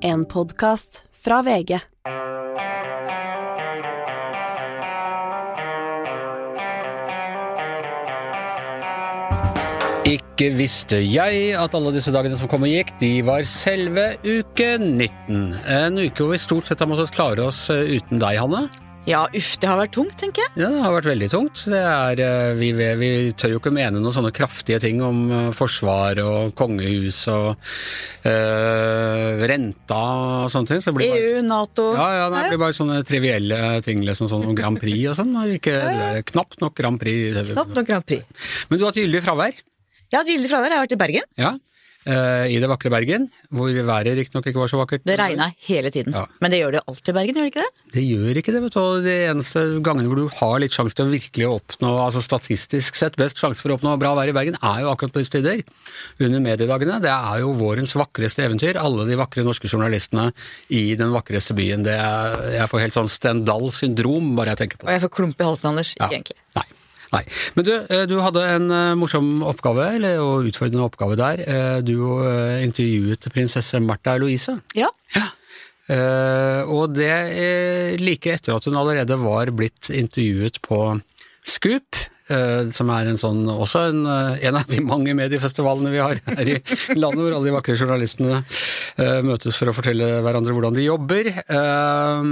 [0.00, 1.74] En podkast fra VG.
[10.08, 14.76] Ikke visste jeg at alle disse dagene som kom og gikk, de var selve uke
[14.78, 15.56] 19.
[15.66, 18.68] En uke hvor vi stort sett har måttet klare oss eh, uten deg, Hanne.
[19.08, 20.50] Ja, uff, det har vært tungt, tenker jeg.
[20.60, 21.62] Ja, det har vært veldig tungt.
[21.72, 23.08] Det er, eh, vi, vi
[23.40, 27.54] tør jo ikke mene noen sånne kraftige ting om eh, forsvar og kongehus og
[28.28, 30.00] øh, renta
[30.42, 30.82] og sånne ting.
[30.84, 34.44] Så blir bare, EU, Nato ja, ja, det blir bare sånne trivielle ting liksom sånn
[34.50, 35.32] om Grand Prix og sånn.
[35.56, 37.32] Ikke, er knapt nok Grand Prix.
[37.54, 38.28] Knapt nok Grand Prix.
[38.68, 39.56] Men du har hatt gyldig fravær.
[39.56, 41.32] Jeg har hatt gyldig fravær, jeg har vært i Bergen.
[41.40, 41.56] Ja.
[42.06, 45.04] Eh, I det vakre Bergen, hvor været riktignok ikke var så vakkert.
[45.08, 46.14] Det regna hele tiden.
[46.14, 46.26] Ja.
[46.42, 47.86] Men det gjør det alltid i Bergen, gjør det ikke det?
[47.96, 49.02] Det gjør ikke det, vet du.
[49.04, 53.18] De eneste gangene hvor du har litt sjanse til å virkelig oppnå, altså statistisk sett
[53.20, 55.64] best sjanse for å oppnå bra vær i Bergen, er jo akkurat på disse tider.
[56.22, 57.00] Under mediedagene.
[57.04, 58.80] Det er jo vårens vakreste eventyr.
[58.80, 60.30] Alle de vakre norske journalistene
[60.74, 61.86] i den vakreste byen.
[61.86, 65.40] Det er, jeg får helt sånn Stendal-syndrom bare jeg tenker på Og jeg får klump
[65.40, 65.94] i halsen, Anders.
[65.98, 66.06] Ja.
[66.08, 66.40] Ikke egentlig.
[66.58, 66.68] Nei.
[67.14, 67.22] Nei.
[67.56, 71.42] Men du, eh, du hadde en eh, morsom oppgave, eller og utfordrende oppgave der.
[71.44, 71.94] Eh, Du
[72.62, 74.58] intervjuet prinsesse Märtha Louise.
[74.76, 74.90] Ja.
[75.14, 75.28] ja.
[76.68, 81.00] og det like etter at hun allerede var blitt intervjuet på
[81.48, 81.96] Scoop,
[82.74, 86.52] som er en sånn, også en, eh, en av de mange mediefestivalene vi har her
[86.54, 86.58] i
[86.98, 91.30] landet, hvor alle de vakre journalistene eh, møtes for å fortelle hverandre hvordan de jobber.
[91.32, 92.28] Eh,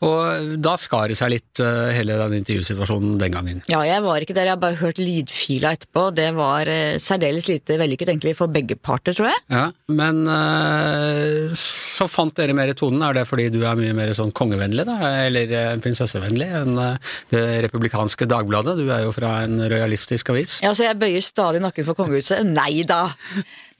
[0.00, 3.58] og da skar det seg litt eh, hele den intervjusituasjonen den gangen.
[3.68, 6.06] ja, jeg var ikke der, jeg har bare hørt lydfila etterpå.
[6.16, 9.42] Det var eh, særdeles lite vellykket egentlig for begge parter, tror jeg.
[9.52, 13.02] Ja, Men eh, så fant dere mer tonen.
[13.04, 14.96] Er det fordi du er mye mer sånn kongevennlig, da?
[15.26, 18.78] Eller eh, prinsessevennlig enn eh, det republikanske Dagbladet?
[18.80, 20.60] Du er jo fra en rojalistisk avis.
[20.64, 22.44] Ja, så jeg bøyer stadig nakken for kongehuset.
[22.46, 23.06] Nei da!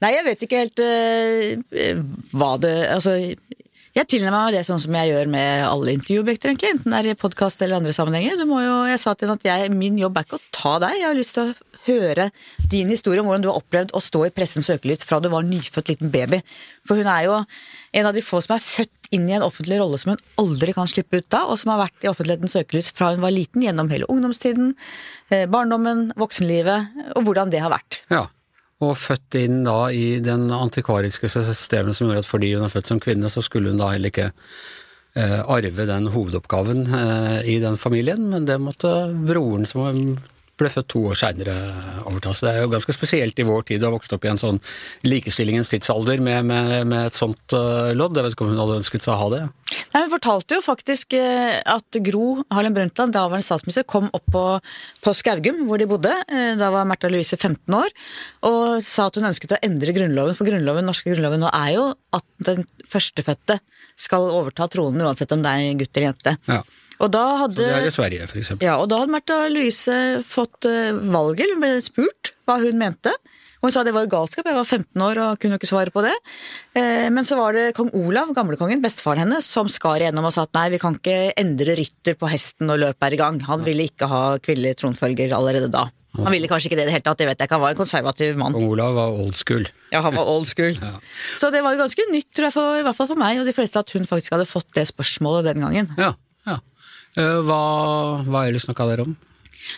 [0.01, 1.99] Nei, jeg vet ikke helt uh,
[2.33, 3.19] hva det Altså,
[3.91, 6.71] jeg tilnærmer meg det sånn som jeg gjør med alle intervjuobjekter, egentlig.
[6.77, 8.39] Enten det er i podkast eller andre sammenhenger.
[8.39, 10.77] Du må jo, jeg sa til henne at jeg, min jobb er ikke å ta
[10.85, 12.29] deg, jeg har lyst til å høre
[12.71, 15.45] din historie om hvordan du har opplevd å stå i pressens søkelys fra du var
[15.47, 16.41] nyfødt liten baby.
[16.87, 17.37] For hun er jo
[17.97, 20.75] en av de få som er født inn i en offentlig rolle som hun aldri
[20.77, 23.63] kan slippe ut av, og som har vært i offentlighetens søkelys fra hun var liten,
[23.65, 24.75] gjennom hele ungdomstiden,
[25.29, 28.03] eh, barndommen, voksenlivet, og hvordan det har vært.
[28.13, 28.27] Ja.
[28.81, 32.89] Og født inn da i den antikvariske systemet som gjorde at fordi hun er født
[32.89, 37.77] som kvinne, så skulle hun da heller ikke eh, arve den hovedoppgaven eh, i den
[37.77, 38.89] familien, men det måtte
[39.27, 40.15] broren som
[40.61, 41.55] ble født to år seinere
[42.07, 42.33] overta.
[42.37, 44.41] Så det er jo ganske spesielt i vår tid å ha vokst opp i en
[44.41, 44.59] sånn
[45.07, 48.17] likestillingens tidsalder med, med, med et sånt eh, lodd.
[48.17, 49.41] Jeg vet ikke om hun hadde ønsket seg å ha det.
[49.91, 54.43] Nei, Hun fortalte jo faktisk eh, at Gro Harlem Brundtland, daværende statsminister, kom opp på,
[55.03, 56.13] på Skaugum, hvor de bodde.
[56.31, 57.91] Eh, Da var Märtha Louise 15 år,
[58.47, 60.37] og sa at hun ønsket å endre grunnloven.
[60.37, 63.59] For grunnloven, norske grunnloven nå er jo at den førstefødte
[64.01, 66.37] skal overta tronen uansett om det er gutt eller jente.
[66.49, 66.61] Ja.
[67.01, 68.65] Og da Så hadde det er i Sverige, eksempel.
[68.67, 73.13] ja, og da hadde Märtha Louise fått eh, valget, hun ble spurt hva hun mente.
[73.61, 76.01] Og hun sa det var galskap, jeg var 15 år og kunne ikke svare på
[76.01, 76.13] det.
[76.73, 80.47] Eh, men så var det kong Olav, gamlekongen, bestefaren hennes, som skar igjennom og sa
[80.47, 83.37] at nei, vi kan ikke endre rytter på hesten når løpet er i gang.
[83.49, 85.87] Han ville ikke ha kvinnelig tronfølger allerede da.
[86.17, 87.75] Han ville kanskje ikke det i det hele tatt, det vet jeg ikke, han var
[87.75, 88.57] en konservativ mann.
[88.57, 89.69] Kong Olav var old school.
[89.93, 90.75] Ja, han var old school.
[91.39, 93.47] Så det var jo ganske nytt, tror jeg, for, i hvert fall for meg og
[93.47, 95.93] de fleste, at hun faktisk hadde fått det spørsmålet den gangen.
[96.01, 96.17] Ja, ja.
[97.17, 97.61] Hva,
[98.23, 99.17] hva ellers snakka dere om?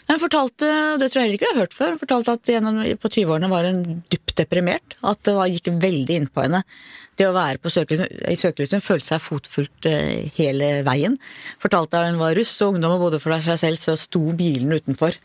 [0.08, 0.68] Hun fortalte,
[1.00, 3.50] det tror jeg heller ikke jeg har hørt før, hun fortalte at gjennom, på 20-årene
[3.52, 4.98] var hun dypt deprimert.
[5.04, 6.64] At det var, gikk veldig inn på henne.
[7.20, 11.18] Det å være på søkelyset, i søkelyset, hun følte seg fotfulgt eh, hele veien.
[11.62, 14.74] Fortalte at hun var russ og ungdom og bodde for seg selv, så sto bilen
[14.74, 15.18] utenfor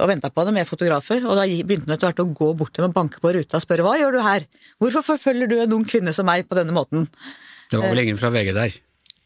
[0.00, 1.20] og venta på henne med fotografer.
[1.28, 3.58] Og da begynte hun etter hvert å gå bort til dem og banke på ruta
[3.58, 4.46] og spørre hva gjør du her?
[4.80, 7.04] Hvorfor forfølger du en ung kvinne som meg på denne måten?
[7.68, 8.80] Det var vel ingen fra VG der?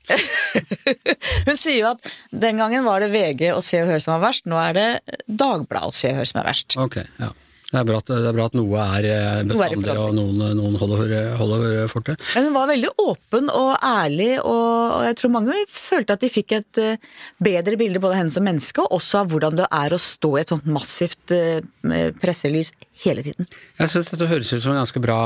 [1.49, 4.29] Hun sier jo at den gangen var det VG og Se og Hør som var
[4.29, 4.87] verst, nå er det
[5.27, 6.79] Dagbladet og Se og Hør som er verst.
[6.83, 7.33] Ok, ja.
[7.67, 10.77] Det er bra at, det er bra at noe er eh, bestandig, og noen, noen
[10.79, 12.23] holder, holder fortet.
[12.37, 16.31] Men hun var veldig åpen og ærlig, og og jeg tror mange følte at de
[16.33, 17.01] fikk et eh,
[17.43, 20.33] bedre bilde både av henne som menneske, og også av hvordan det er å stå
[20.37, 22.73] i et sånt massivt eh, presselys
[23.05, 23.49] hele tiden.
[23.81, 25.21] Jeg syns dette høres ut som en ganske bra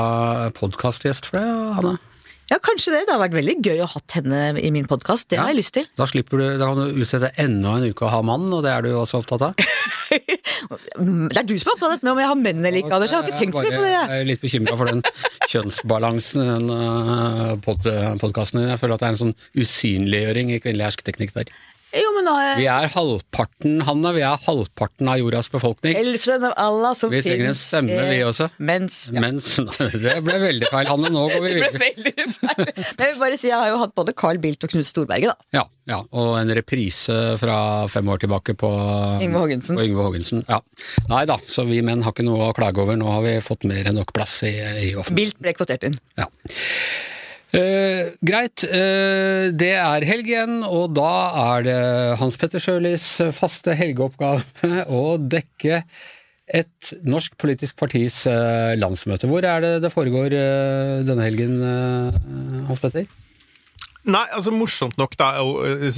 [0.57, 1.97] podkastgjest for deg, Hanne.
[2.51, 3.05] Ja, kanskje det.
[3.07, 5.29] Det har vært veldig gøy å ha henne i min podkast.
[5.31, 5.85] Det har jeg lyst til.
[5.95, 8.73] Da slipper du, da kan du utsette enda en uke å ha mann, og det
[8.73, 9.55] er du jo også opptatt av.
[10.61, 12.91] Det er du som er opptatt av dette med om jeg har menn eller ikke,
[12.93, 13.11] Anders.
[13.13, 13.91] Jeg har ikke tenkt så mye på det.
[13.91, 14.09] jeg.
[14.11, 14.99] Jeg er litt bekymra for den
[15.49, 17.87] kjønnsbalansen i den uh, pod
[18.21, 18.69] podkasten din.
[18.69, 21.53] Jeg føler at det er en sånn usynliggjøring i kvinnelig hersketeknikk der.
[21.91, 25.97] Jo, men nå er Vi er halvparten, Hanne, vi er halvparten av jordas befolkning.
[25.99, 28.47] Elfsen av Allah som Vi trenger en stemme, eh, vi også.
[28.63, 29.19] Mens ja.
[29.23, 29.49] Mens
[30.05, 31.11] Det ble veldig feil, Hanne.
[31.11, 32.71] Nå går vi Det ble veldig feil.
[32.95, 35.33] Men jeg vil bare si, jeg har jo hatt både Carl Bildt og Knut Storberget,
[35.33, 35.49] da.
[35.59, 37.57] Ja, ja, og en reprise fra
[37.91, 38.69] fem år tilbake på
[39.19, 39.75] Yngve Haagensen.
[39.79, 40.45] på Yngve Haagensen.
[40.47, 40.61] Ja.
[41.11, 42.95] Nei da, så vi menn har ikke noe å klage over.
[42.99, 45.25] Nå har vi fått mer enn nok plass i, i offentlig.
[45.25, 45.99] Bildt ble kvotert inn.
[46.21, 46.29] Ja.
[47.51, 51.11] Eh, greit, eh, det er helg igjen, og da
[51.57, 51.79] er det
[52.21, 53.05] Hans Petter Sjølis
[53.35, 55.81] faste helgeoppgave å dekke
[56.51, 59.27] et norsk politisk partis eh, landsmøte.
[59.31, 63.07] Hvor er det det foregår eh, denne helgen, eh, Hans Petter?
[64.09, 65.97] Nei, altså morsomt nok, da, og eh,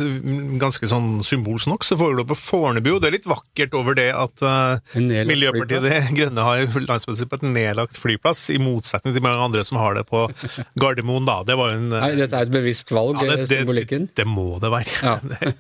[0.60, 2.90] ganske sånn symbolsk nok, så foregår det på Fornebu.
[3.00, 7.46] Det er litt vakkert over det at uh, Miljøpartiet De Grønne har landsmøtet på et
[7.48, 10.26] nedlagt flyplass, i motsetning til mange andre som har det på
[10.84, 11.24] Gardermoen.
[11.30, 11.38] da.
[11.48, 14.10] Det var en Nei, dette er et bevisst valg, Ja, det, symbolikken.
[14.20, 14.98] det må det være.
[15.00, 15.16] Ja.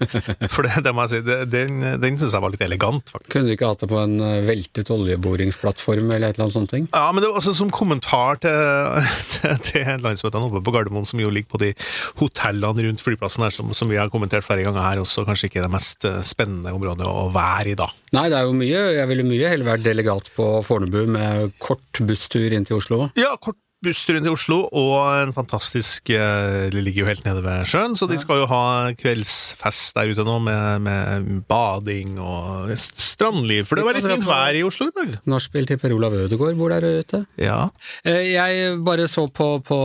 [0.53, 3.31] For det, det må jeg si, det, den, den syns jeg var litt elegant, faktisk.
[3.37, 6.73] Kunne du ikke hatt det på en eh, veltet oljeboringsplattform eller et eller annet sånt?
[6.75, 6.91] ting?
[6.91, 8.99] Ja, men det var også som kommentar til,
[9.37, 11.73] til, til landsmøtene oppe på Gardermoen, som jo ligger på de
[12.19, 15.63] hotellene rundt flyplassen her, som, som vi har kommentert flere ganger her, også kanskje ikke
[15.63, 17.87] det mest eh, spennende området å være i da.
[18.13, 18.81] Nei, det er jo mye.
[18.97, 23.09] Jeg ville mye heller vært delegat på Fornebu med kort busstur inn til Oslo.
[23.19, 27.43] Ja, kort busstur inn til Oslo, og en fantastisk eh, Det ligger jo helt nede
[27.45, 28.63] ved sjøen, så de skal jo ha
[28.99, 33.67] kveldsfest der ute nå, med, med bading og strandliv.
[33.69, 35.15] For det var litt fint vær i Oslo i dag.
[35.29, 37.23] Nachspiel til Per Olav Ødegaard bor der ute.
[37.41, 37.59] Ja.
[38.03, 39.79] Eh, Jeg bare så på, på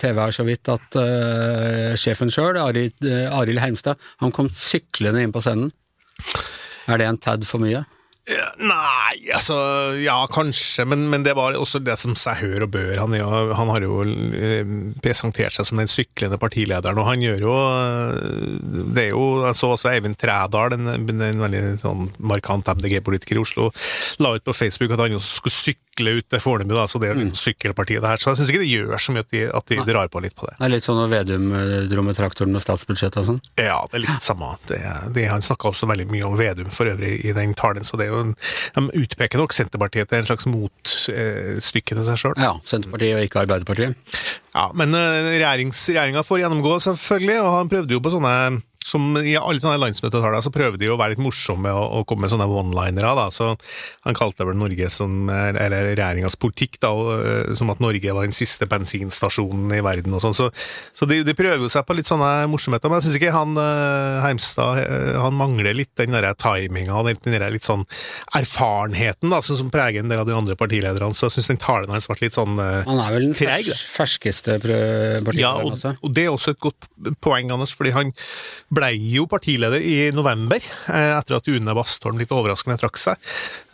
[0.00, 5.42] TV her så vidt at uh, sjefen sjøl, Arild Heimstad, han kom syklende inn på
[5.44, 5.72] scenen.
[6.88, 7.84] Er det en tad for mye?
[8.24, 9.56] Nei, altså
[10.00, 12.94] Ja, kanskje, men, men det var også det som seg hør og bør.
[13.02, 13.28] Han, ja,
[13.58, 14.64] han har jo eh,
[15.04, 18.56] presentert seg som den syklende partilederen, og han gjør jo eh,
[18.96, 23.44] Det er jo Jeg så også Eivind Trædal, en, en veldig sånn markant MDG-politiker i
[23.44, 23.68] Oslo,
[24.24, 27.10] la ut på Facebook at han jo skulle sykle ut til Fornebu, da, så det
[27.10, 28.20] er liksom sykkelpartiet der.
[28.20, 30.34] Så jeg syns ikke det gjør så mye at de, at de drar på litt
[30.38, 30.56] på det.
[30.58, 33.40] Det er litt sånn når Vedum eh, dro med traktoren med statsbudsjettet og sånn.
[33.60, 34.50] Ja, det er litt samme.
[34.68, 34.80] Det,
[35.14, 38.08] det, han snakka også veldig mye om Vedum for øvrig i den talen, så det
[38.08, 38.36] er jo en,
[38.74, 42.38] de utpeker nok Senterpartiet til en slags motstykke til seg sjøl.
[42.42, 43.98] Ja, Senterpartiet og ikke Arbeiderpartiet.
[44.54, 48.34] Ja, men uh, regjeringa får gjennomgå, selvfølgelig, og han prøvde jo på sånne
[48.84, 52.26] som I alle sånne landsmøtetaler så prøver de å være litt morsomme og, og komme
[52.26, 53.14] med sånne one-linere.
[53.16, 53.54] da, så
[54.04, 58.28] Han kalte vel Norge som, eller regjeringas politikk da, og, uh, som at Norge var
[58.28, 60.14] den siste bensinstasjonen i verden.
[60.16, 60.50] og sånn, Så,
[60.96, 62.92] så de, de prøver jo seg på litt sånne morsomheter.
[62.92, 64.82] Men jeg syns ikke han uh, Heimstad
[65.20, 67.84] han mangler litt den der timinga og den, den der litt sånn
[68.36, 71.14] erfarenheten da, som, som preger en del av de andre partilederne.
[71.16, 73.70] Så jeg syns den talen hans ble litt sånn uh, Han er vel den Treig,
[73.72, 75.94] fers ferskeste partilederen, ja, og, også.
[76.00, 76.88] og det er også et godt
[77.24, 78.12] poeng, Anders, fordi han
[78.74, 83.20] ble jo partileder i november, eh, etter at Une Bastholm litt overraskende trakk seg.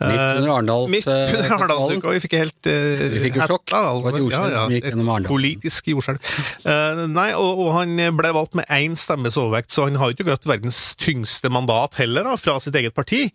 [0.01, 3.49] Midt under Arendals, Midt eh, under Arendalsuka, og vi fikk helt eh, Vi fikk jo
[3.53, 3.67] sjokk.
[3.71, 5.31] Det var et jordskjelv som gikk gjennom Arendal.
[5.31, 6.31] Politisk jordskjelv.
[6.71, 10.17] Eh, nei, og, og han ble valgt med én stemmes overvekt, så han har jo
[10.17, 13.25] ikke gått verdens tyngste mandat heller, da, fra sitt eget parti.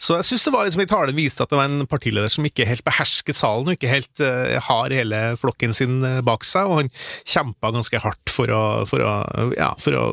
[0.00, 2.46] Så jeg syns det var liksom i talen viste at det var en partileder som
[2.46, 6.68] ikke helt behersket salen, og ikke helt eh, har hele flokken sin eh, bak seg,
[6.70, 6.92] og han
[7.28, 9.14] kjempa ganske hardt for å, for å,
[9.56, 10.04] ja, for å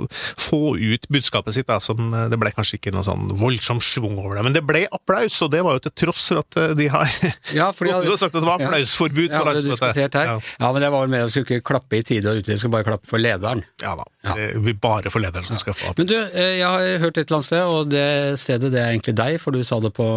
[0.41, 4.17] få ut budskapet sitt, da, som eh, det ble kanskje ikke noe sånn voldsom schwung
[4.17, 6.73] over det, men det ble applaus, og det var jo til tross for at eh,
[6.79, 7.05] de har
[7.53, 10.17] Ja, fordi- Du har sagt at det var applausforbud Ja, på landsmøtet.
[10.17, 10.39] Ja.
[10.59, 12.73] Ja, men det var vel mer å skulle ikke klappe i tide og utide, skulle
[12.79, 13.61] bare klappe for lederen.
[13.83, 14.05] Ja da.
[14.25, 14.33] Ja.
[14.39, 15.97] Det blir bare for lederen som skal få applaus.
[16.01, 18.07] Men du, eh, jeg har hørt et eller annet sted, og det
[18.41, 20.07] stedet det er egentlig deg, for du sa det på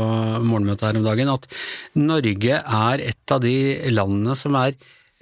[0.47, 1.47] morgenmøtet her om dagen, at
[1.99, 3.57] Norge er et av de
[3.93, 4.75] landene som er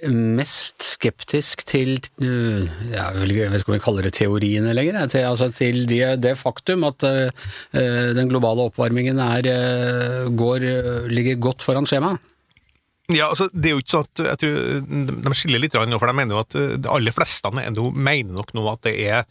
[0.07, 5.49] mest skeptisk til ja, Jeg vet ikke om vi kaller det teoriene lenger, til, altså
[5.51, 7.31] til det, det faktum at øh,
[8.15, 10.67] den globale oppvarmingen er, går,
[11.11, 12.23] ligger godt foran skjemaet.
[13.09, 16.11] Ja, altså, det er jo ikke sånn at jeg tror De skiller litt, rann, for
[16.11, 19.23] de mener jo at eh, de aller fleste er mener nok nå at det er,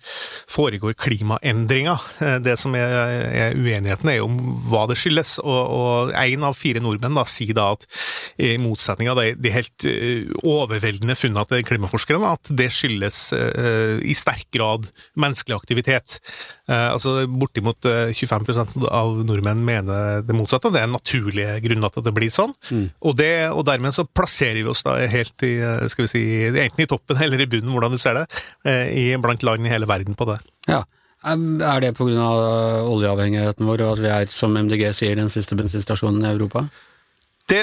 [0.51, 2.07] foregår klimaendringer.
[2.25, 2.95] Eh, Det som er,
[3.29, 4.39] er uenigheten, er jo om
[4.71, 5.37] hva det skyldes.
[5.45, 7.87] Og, én av fire nordmenn da, sier da at
[8.43, 14.15] i motsetning av de, de helt eh, overveldende funnene til klimaforskerne, at det skyldes i
[14.17, 16.19] sterk grad menneskelig aktivitet.
[16.69, 20.73] Altså Bortimot eh, 25% av nordmenn mener det motsatte.
[20.75, 22.53] Det er naturlige grunner til at det blir sånn.
[23.01, 26.23] Og, det, og dermed så plasserer vi oss da helt i eh, skal vi si,
[26.49, 28.27] enten i toppen eller i bunnen, hvordan du ser det,
[28.69, 30.41] eh, i, blant land i hele verden på det.
[30.71, 30.85] Ja.
[31.29, 32.27] Er det pga.
[32.87, 36.69] oljeavhengigheten vår, og at vi er, som MDG sier, den siste bensinstasjonen i Europa?
[37.49, 37.63] Det,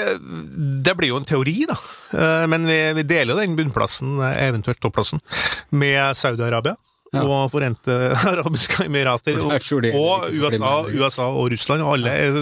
[0.84, 1.78] det blir jo en teori, da.
[2.12, 5.24] Eh, Men vi, vi deler jo den bunnplassen, eventuelt topplassen,
[5.70, 6.76] med Saudi-Arabia.
[7.16, 7.94] Og Forente
[8.32, 9.52] arabiske emirater, og,
[9.94, 10.72] og USA.
[10.90, 11.84] USA og Russland.
[11.86, 12.38] Og alle er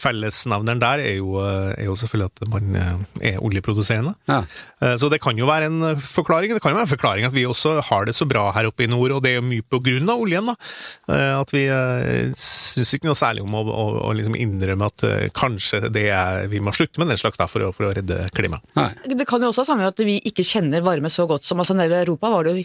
[0.00, 4.14] fellesnevneren der er jo, er jo selvfølgelig at man eh, er oljeproduserende.
[4.30, 4.40] Ja.
[4.82, 6.54] Eh, Så det kan jo være en forklaring.
[6.56, 8.86] Det kan jo være en forklaring at vi også har det så bra her oppe
[8.86, 10.46] i nord, og det er jo mye på grunn av oljen.
[10.50, 10.56] da.
[11.12, 15.06] Eh, At vi eh, syns ikke noe særlig om å, å, å liksom innrømme at
[15.08, 17.94] eh, kanskje det er, vi må slutte med den slags da, for å, for å
[17.96, 18.64] redde klimaet.
[19.06, 21.60] Det kan jo også ha sammenheng med at vi ikke kjenner varme så godt som
[21.62, 22.64] altså nede i Europa var det jo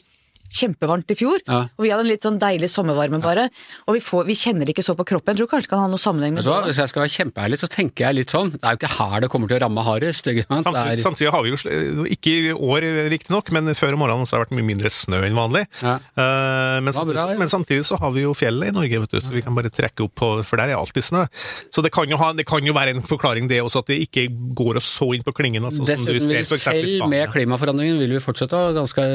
[0.52, 1.62] kjempevarmt i fjor, Ja.
[1.72, 3.48] og vi hadde en litt sånn deilig sommervarme bare,
[3.88, 5.36] og vi, får, vi kjenner det ikke så på kroppen.
[5.36, 6.58] Jeg tror kanskje det kan ha noe sammenheng med det.
[6.68, 9.24] Hvis jeg skal være kjempeærlig, så tenker jeg litt sånn Det er jo ikke her
[9.24, 10.28] det kommer til å ramme hardest.
[10.28, 14.38] Samtidig, er, samtidig har vi jo, ikke i år riktignok, men før om morgenen så
[14.38, 15.64] har det vært mye mindre snø enn vanlig.
[15.82, 15.96] Ja.
[15.98, 17.38] Eh, men, bra, ja.
[17.40, 19.72] men samtidig så har vi jo fjellet i Norge, vet du, så vi kan bare
[19.74, 21.26] trekke opp på, for der er alltid snø.
[21.74, 24.00] Så det kan jo, ha, det kan jo være en forklaring det også, at det
[24.08, 24.28] ikke
[24.58, 25.66] går oss så inn på klingen.
[25.68, 29.06] Altså, som du ser selv med klimaforandringen vil vi fortsette å ha ganske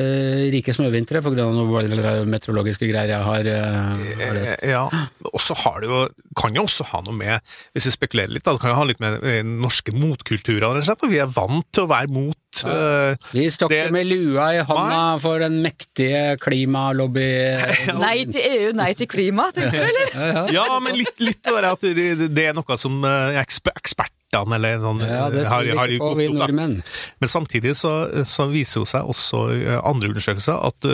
[0.54, 1.46] rike snøvintre pga.
[1.52, 4.84] noen meteorologiske greier jeg har, eh, har Ja,
[5.32, 6.02] og så har det jo,
[6.38, 7.44] kan jo også ha noe med,
[7.76, 10.74] hvis vi spekulerer litt, da, det kan jo ha litt med eh, norske motkulturer, å
[10.80, 11.10] gjøre.
[11.10, 14.62] vi er vant til å være mot eh, Vi står ikke det- med lua i
[14.68, 17.26] hånda for den mektige klimalobby...
[18.06, 20.50] Nei til EU, nei til klima, tenker du, eller?
[20.56, 24.58] Ja, men litt, litt det der at det, det er noe som eh, eksper, ekspertene
[24.58, 26.78] eller sånn Ja, det tror vi ikke på, vi nordmenn.
[27.22, 27.94] Men samtidig så,
[28.28, 30.88] så viser jo seg også eh, andre undersøkelser at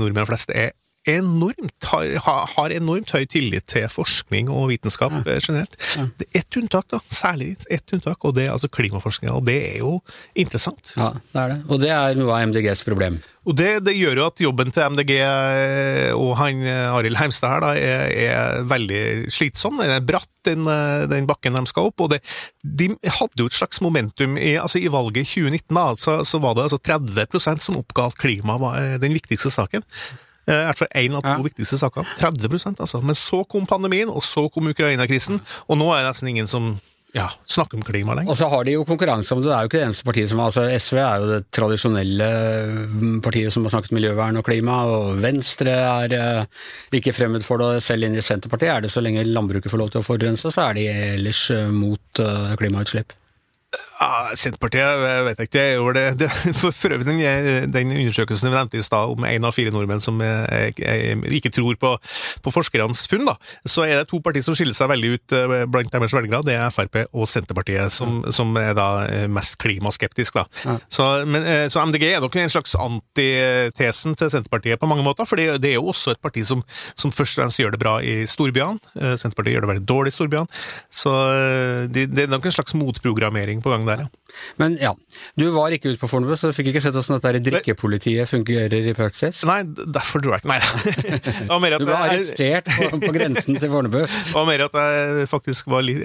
[0.00, 0.72] nordmenn flest er
[1.06, 2.06] enormt, har,
[2.56, 5.36] har- enormt høy tillit til forskning og vitenskap ja.
[5.38, 5.78] generelt.
[6.18, 7.00] Det er ett unntak, da.
[7.12, 9.36] Særlig ett unntak, og det er altså klimaforskninga.
[9.38, 9.96] Og det er jo
[10.34, 10.96] interessant.
[10.98, 11.58] Ja, det er det.
[11.70, 13.20] Og det er noe av MDGs problem.
[13.46, 17.52] Og det, det gjør jo at jobben til MDG eh, og han eh, Arild Heimstad
[17.52, 19.78] her da, er, er veldig slitsom.
[19.78, 22.02] Den er bratt, den, eh, den bakken de skal opp.
[22.02, 22.20] Og det,
[22.66, 25.78] de hadde jo et slags momentum i, altså i valget i 2019.
[25.78, 29.54] da, så, så var det altså 30% som oppga at klima var eh, den viktigste
[29.54, 29.86] saken.
[30.46, 31.38] Eh, I hvert fall én av to Ja.
[31.42, 32.06] viktigste saker.
[32.20, 33.02] 30% altså.
[33.02, 36.76] Men så kom pandemien, og så kom Ukraina-krisen, og nå er det nesten ingen som
[37.16, 38.30] ja, snakker om klima lenger.
[38.30, 39.48] Og så har de jo konkurranse om det.
[39.48, 42.28] Det er jo ikke det eneste partiet som altså SV er jo det tradisjonelle
[42.92, 46.44] mm, partiet som har snakket miljøvern og klima, og Venstre er eh,
[46.92, 47.82] ikke fremmed for det.
[47.86, 50.68] Selv inne i Senterpartiet er det så lenge landbruket får lov til å forurense, så
[50.68, 50.86] er de
[51.16, 53.16] ellers eh, mot eh, klimautslipp.
[53.96, 56.28] Ja, Senterpartiet, jeg vet ikke, Jeg gjorde det, det
[56.60, 60.02] For, for øvrig, den, den undersøkelsen vi nevnte i stad, om én av fire nordmenn
[60.04, 61.92] som jeg, jeg, ikke tror på,
[62.44, 65.54] på forskernes funn, da, så er det to partier som skiller seg veldig ut eh,
[65.70, 66.42] blant deres velgere.
[66.44, 70.36] Det er Frp og Senterpartiet, som, som er da eh, mest klimaskeptisk.
[70.36, 70.44] Da.
[70.66, 70.76] Ja.
[70.92, 75.28] Så, men, eh, så MDG er nok en slags antitesen til Senterpartiet på mange måter,
[75.28, 76.64] for det, det er jo også et parti som,
[76.98, 78.92] som først og fremst gjør det bra i storbyene.
[79.00, 80.62] Eh, Senterpartiet gjør det veldig dårlig i storbyene.
[81.02, 84.26] Så eh, det, det er nok en slags motprogrammering på gang der, ja.
[84.60, 84.92] Men ja,
[85.38, 88.90] du var ikke ute på Fornebu, så du fikk ikke sett hvordan dette drikkepolitiet fungerer
[88.90, 89.42] i praksis.
[89.48, 90.60] Nei, derfor tror jeg ikke Nei.
[91.80, 94.00] Du ble arrestert på, på grensen til Fornebu.
[94.06, 96.02] det var mer at jeg faktisk var litt,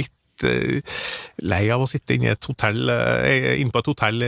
[0.00, 0.98] litt eh,
[1.44, 4.26] lei av å sitte inne, hotell, eh, inne på et hotell,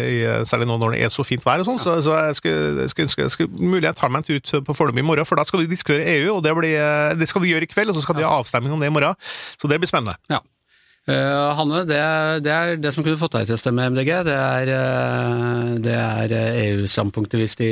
[0.49, 3.11] særlig nå når det er så fint vær og sånn, så, så jeg skulle, skulle
[3.11, 5.41] ønske jeg skulle mulig jeg tar meg en tur ut på Fornebu i morgen, for
[5.41, 7.93] da skal vi diskutere EU, og det, blir, eh, det skal vi gjøre i kveld,
[7.93, 9.19] og så skal vi ha avstemning om det i morgen.
[9.61, 10.17] Så det blir spennende.
[10.33, 10.43] Ja.
[11.11, 11.99] Eh, Hanne, det
[12.47, 14.11] det er det som kunne fått deg til å stemme MDG.
[14.29, 17.71] Det er, eh, er eh, EU-standpunktet hvis de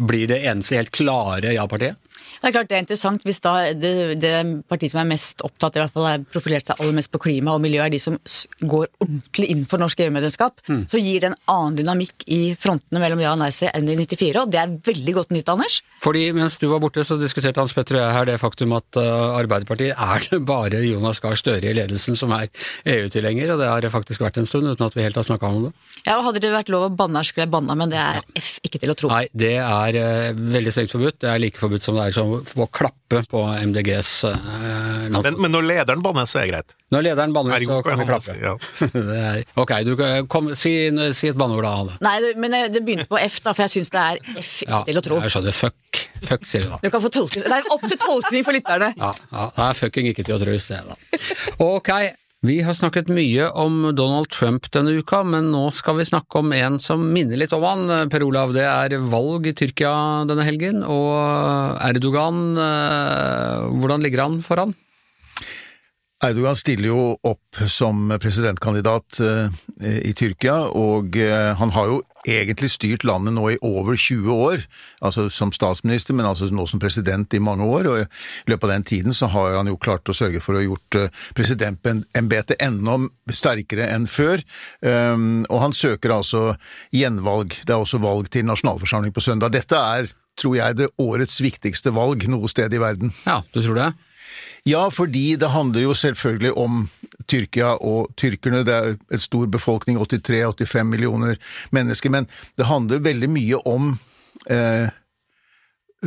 [0.00, 2.00] blir det eneste helt klare ja-partiet.
[2.40, 4.32] Det er klart det er interessant hvis da det, det
[4.68, 7.52] partiet som er mest opptatt, i hvert fall er profilert seg aller mest på klima
[7.52, 8.16] og miljø, er de som
[8.64, 13.20] går ordentlig inn for norsk EU-medlemskap, så gir det en annen dynamikk i frontene mellom
[13.20, 15.80] ja og nei-se enn i 94, og det er veldig godt nytt, Anders.
[16.00, 19.00] Fordi mens du var borte, så diskuterte Hans Petter og jeg her det faktum at
[19.00, 22.48] Arbeiderpartiet er det bare Jonas Gahr Støre i ledelsen som er
[22.94, 25.50] EU-tilhenger, og det har det faktisk vært en stund uten at vi helt har snakka
[25.50, 25.72] om det.
[26.06, 28.20] Ja, og Hadde det vært lov å banne her, skulle jeg banna, men det er
[28.38, 29.10] F ikke til å tro.
[29.10, 31.18] Nei, det er eh, veldig strengt forbudt.
[31.24, 35.50] Det er like forbudt som det er som å klappe på MDGs uh, Men, men
[35.50, 36.76] når lederen banner, så er det greit.
[36.94, 38.36] Når lederen banner, så kan vi klappe.
[38.38, 38.54] ja.
[39.10, 40.74] det er, ok, du kan kom, si,
[41.16, 41.96] si et banneord da, Hanne.
[42.06, 44.60] Nei, det, men det det begynte på F, da, for jeg syns det er F
[44.62, 45.18] ikke Ja, til å tro.
[45.24, 45.56] jeg skjønner.
[45.56, 46.04] Fuck.
[46.22, 46.78] Fuck, sier du da.
[46.84, 48.92] Du kan få tolke Det er opp til tolkning for lytterne.
[49.00, 51.20] Ja, ja, det er fucking ikke til å tro, sier jeg da.
[51.66, 51.90] Ok,
[52.40, 56.54] vi har snakket mye om Donald Trump denne uka, men nå skal vi snakke om
[56.56, 58.08] en som minner litt om han.
[58.08, 59.92] Per Olav, det er valg i Tyrkia
[60.28, 61.12] denne helgen, og
[61.84, 64.72] Erdogan, eh, hvordan ligger han foran?
[66.24, 69.60] Erdogan stiller jo opp som presidentkandidat eh,
[70.08, 74.64] i Tyrkia, og eh, han har jo egentlig styrt landet nå i over 20 år,
[75.00, 78.74] altså som statsminister, men altså nå som president i mange år, og i løpet av
[78.74, 82.60] den tiden så har han jo klart å sørge for å ha gjort eh, presidentembetet
[82.60, 82.98] enda
[83.32, 84.42] sterkere enn før,
[84.84, 86.44] um, og han søker altså
[86.94, 87.54] gjenvalg.
[87.64, 89.54] Det er også valg til nasjonalforsamling på søndag.
[89.54, 90.10] Dette er
[90.40, 93.12] tror jeg, det årets viktigste valg noe sted i verden.
[93.26, 93.90] Ja, du tror det?
[94.68, 96.82] Ja, fordi det handler jo selvfølgelig om
[97.30, 98.64] Tyrkia og tyrkerne.
[98.66, 101.38] Det er et stor befolkning, 83-85 millioner
[101.74, 102.12] mennesker.
[102.12, 103.92] Men det handler veldig mye om
[104.50, 104.88] eh,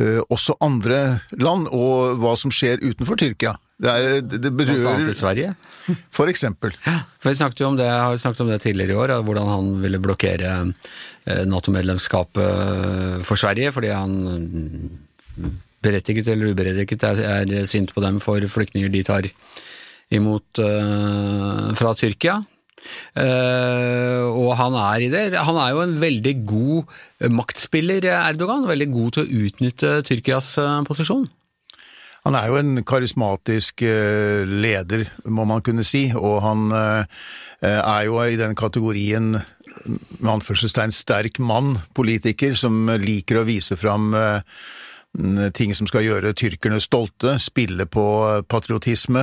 [0.00, 3.56] eh, også andre land, og hva som skjer utenfor Tyrkia.
[3.74, 5.54] Det, er, det Blant annet i Sverige?
[6.16, 6.76] For eksempel.
[6.78, 9.72] For Vi snakket jo om det, har snakket om det tidligere i år, hvordan han
[9.82, 15.54] ville blokkere eh, Nato-medlemskapet for Sverige, fordi han mm,
[15.84, 19.28] berettiget eller uberettiget er, er sint på dem for flyktninger de tar
[20.12, 22.40] imot uh, fra Tyrkia.
[23.16, 25.24] Uh, og han er i det.
[25.40, 28.68] Han er jo en veldig god maktspiller, Erdogan.
[28.68, 31.24] Veldig god til å utnytte Tyrkias uh, posisjon.
[32.24, 37.26] Han er jo en karismatisk eh, leder, må man kunne si, og han eh,
[37.68, 44.14] er jo i den kategorien med anførselstegn sterk mann, politiker, som liker å vise fram
[44.16, 44.40] eh,
[45.54, 48.04] ting som skal gjøre tyrkerne stolte, spille på
[48.50, 49.22] patriotisme,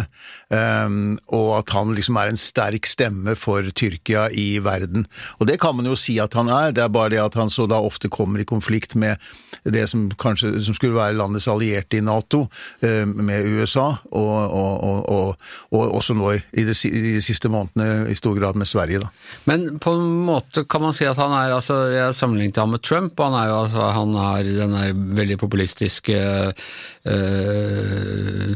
[1.36, 5.03] og at han liksom er en sterk stemme for Tyrkia i verden.
[5.39, 7.51] Og det kan man jo si at han er, det er bare det at han
[7.51, 9.19] så da ofte kommer i konflikt med
[9.67, 12.45] det som kanskje som skulle være landets allierte i Nato,
[12.81, 16.75] med USA, og, og, og, og også nå i de,
[17.21, 19.03] siste månedene i stor grad med Sverige.
[19.03, 19.12] Da.
[19.51, 22.83] Men på en måte kan man si at han er altså, Jeg sammenlignet ham med
[22.86, 26.52] Trump, og han er jo altså, han er den der veldig populistiske øh,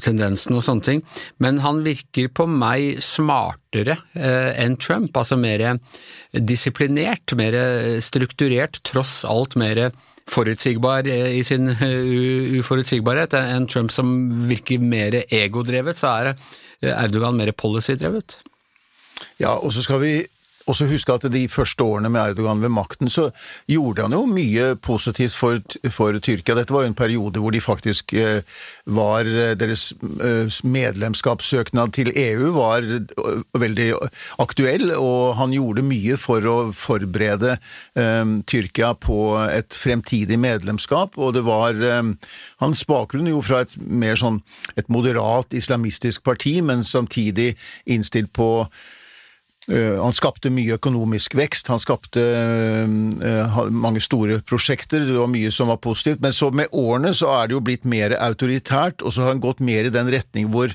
[0.03, 1.03] tendensen og sånne ting.
[1.43, 5.79] Men han virker på meg smartere øh, enn Trump, altså mer
[6.35, 7.53] disiplinert, mer
[8.03, 9.89] strukturert, tross alt mer
[10.29, 14.07] forutsigbar i sin uforutsigbarhet enn Trump som
[14.49, 16.33] virker mer egodrevet, så er
[16.81, 18.39] Erdogan mer policydrevet.
[19.39, 20.15] Ja, og så skal vi
[20.69, 23.29] også husk at de første årene med Erdogan ved makten, så
[23.69, 25.61] gjorde han jo mye positivt for,
[25.93, 26.55] for Tyrkia.
[26.57, 28.41] Dette var jo en periode hvor de faktisk eh,
[28.85, 29.27] var
[29.59, 33.89] Deres eh, medlemskapssøknad til EU var eh, veldig
[34.41, 41.35] aktuell, og han gjorde mye for å forberede eh, Tyrkia på et fremtidig medlemskap, og
[41.37, 42.13] det var eh,
[42.63, 44.41] Hans bakgrunn jo fra et mer sånn
[44.79, 47.53] et moderat islamistisk parti, men samtidig
[47.85, 48.67] innstilt på
[49.69, 55.71] han skapte mye økonomisk vekst, han skapte uh, mange store prosjekter, det var mye som
[55.73, 59.25] var positivt, men så med årene så er det jo blitt mer autoritært, og så
[59.25, 60.73] har han gått mer i den retning hvor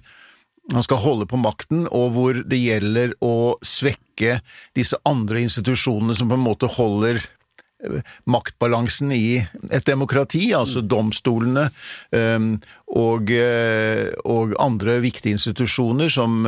[0.70, 4.38] han skal holde på makten, og hvor det gjelder å svekke
[4.76, 7.22] disse andre institusjonene som på en måte holder
[8.28, 9.40] maktbalansen i
[9.72, 11.68] et demokrati, altså domstolene
[12.90, 13.32] og,
[14.24, 16.42] og andre viktige institusjoner som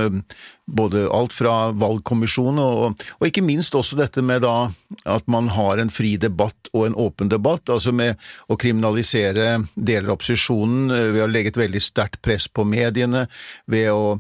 [0.67, 4.71] både alt fra valgkommisjonen og, og, ikke minst også dette med da
[5.09, 10.09] at man har en fri debatt og en åpen debatt, altså med å kriminalisere deler
[10.09, 13.27] av opposisjonen ved å legge et veldig sterkt press på mediene,
[13.67, 14.19] ved å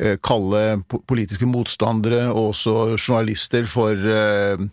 [0.00, 4.66] eh, kalle politiske motstandere og også journalister for eh,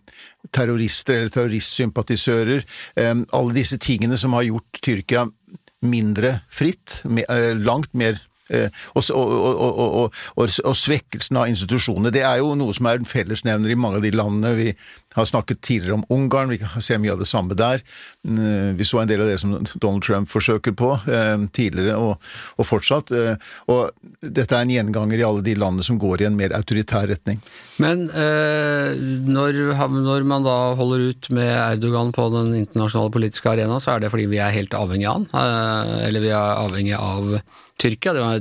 [0.55, 2.65] terrorister eller terroristsympatisører.
[2.95, 5.27] Eh, alle disse tingene som har gjort Tyrkia
[5.81, 12.13] mindre fritt, eh, langt mer og, og, og, og, svekkelsen av institusjonene.
[12.13, 14.55] Det er jo noe som er en fellesnevner i mange av de landene.
[14.57, 14.73] Vi
[15.17, 17.83] har snakket tidligere om Ungarn, vi ser mye av det samme der.
[18.27, 22.65] Eh, vi så en del av det som Donald Trump forsøker på eh, tidligere, og,
[22.69, 23.11] fortsatt.
[23.71, 23.89] Og
[24.21, 27.39] dette er en gjenganger i alle de landene som går i en mer autoritær retning.
[27.81, 29.61] Men eh, når,
[29.95, 34.11] når, man da holder ut med Erdogan på den internasjonale politiske arena, så er det
[34.13, 35.29] fordi vi er helt avhengig av han.
[35.33, 37.39] Eh, eller vi er avhengig av
[37.79, 38.13] Tyrkia.
[38.15, 38.39] Det var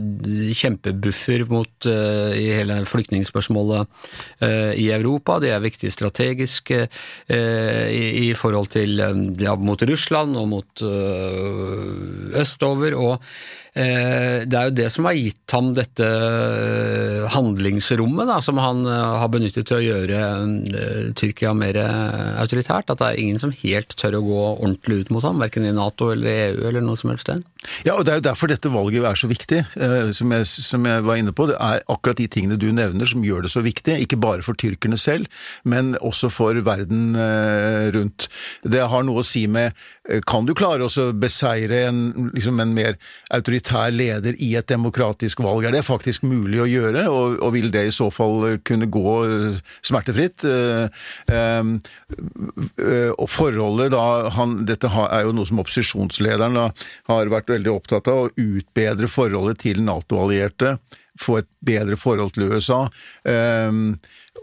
[0.58, 3.86] kjempebuffer mot, uh, i hele flyktningspørsmålet
[4.42, 5.38] uh, i Europa.
[5.42, 6.86] Det er viktig strategisk uh,
[7.30, 8.98] i, i, forhold til
[9.40, 10.84] ja, mot Russland og mot
[12.38, 12.98] østover.
[12.98, 13.22] og
[13.78, 16.06] det er jo det som har gitt ham dette
[17.30, 21.78] handlingsrommet da, som han har benyttet til å gjøre Tyrkia mer
[22.42, 22.90] autoritært.
[22.90, 25.74] At det er ingen som helt tør å gå ordentlig ut mot ham, verken i
[25.76, 27.44] Nato eller EU eller noe som helst sted.
[27.86, 30.84] Ja, og det er jo derfor dette valget er så viktig, eh, som jeg, som
[30.86, 31.48] jeg, var inne på.
[31.50, 34.58] Det er akkurat de tingene du nevner som gjør det så viktig, ikke bare for
[34.58, 35.26] tyrkerne selv,
[35.68, 38.28] men også for verden eh, rundt.
[38.62, 39.72] Det har noe å si med
[40.08, 42.98] eh, kan du klare å beseire en, liksom en, mer
[43.34, 45.64] autoritær leder i et demokratisk valg?
[45.64, 49.16] Er det faktisk mulig å gjøre, og, og vil det i så fall kunne gå
[49.86, 50.46] smertefritt?
[53.18, 56.70] Og forholdet da han, Dette er jo noe som opposisjonslederen da,
[57.10, 60.78] har vært veldig opptatt av, å utbedre forholdet til Nato-allierte
[61.18, 62.84] få et bedre forhold til USA.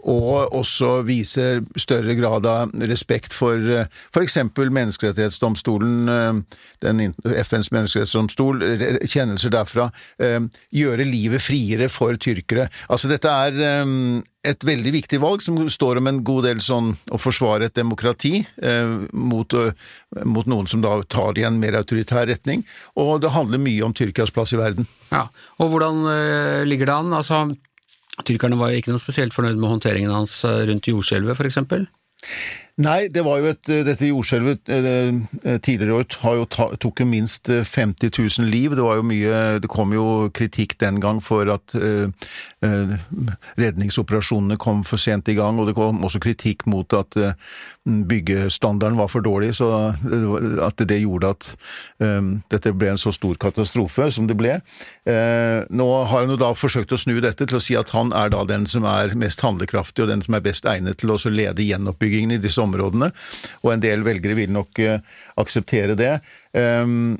[0.06, 4.36] Og også viser større grad av respekt for f.eks.
[4.54, 6.44] menneskerettighetsdomstolen,
[6.84, 8.62] den FNs menneskerettighetsdomstol,
[9.02, 9.88] kjennelser derfra,
[10.70, 12.68] gjøre livet friere for tyrkere.
[12.86, 13.58] Altså dette er
[14.46, 18.44] et veldig viktig valg som står om en god del sånn å forsvare et demokrati
[19.10, 19.58] mot,
[20.22, 22.62] mot noen som da tar det i en mer autoritær retning,
[22.94, 24.86] og det handler mye om Tyrkias plass i verden.
[25.10, 25.26] Ja,
[25.58, 26.06] og hvordan
[26.70, 27.16] ligger det an?
[27.16, 27.48] Altså
[28.24, 31.58] Tyrkerne var jo ikke noe spesielt fornøyd med håndteringen hans eh, rundt jordskjelvet, f.eks.?
[32.76, 37.48] Nei, det var jo et, eh, dette jordskjelvet eh, tidligere i år tok jo minst
[37.48, 38.74] 50 000 liv.
[38.76, 42.12] Det var jo mye Det kom jo kritikk den gang for at uh,
[43.56, 47.34] redningsoperasjonene kom for sent i gang, og det kom også kritikk mot at eh,
[47.86, 49.68] byggestandarden var for dårlig, så
[50.64, 51.50] at det gjorde at
[52.02, 54.58] eh, dette ble en så stor katastrofe som det ble.
[55.70, 58.32] nå har han jo da forsøkt å snu dette til å si at han er
[58.32, 61.64] da den som er mest handlekraftig, og den som er best egnet til å lede
[61.64, 63.12] gjenoppbyggingen i disse områdene,
[63.62, 66.16] og en del velgere vil nok uh, akseptere det.
[66.52, 67.14] Um,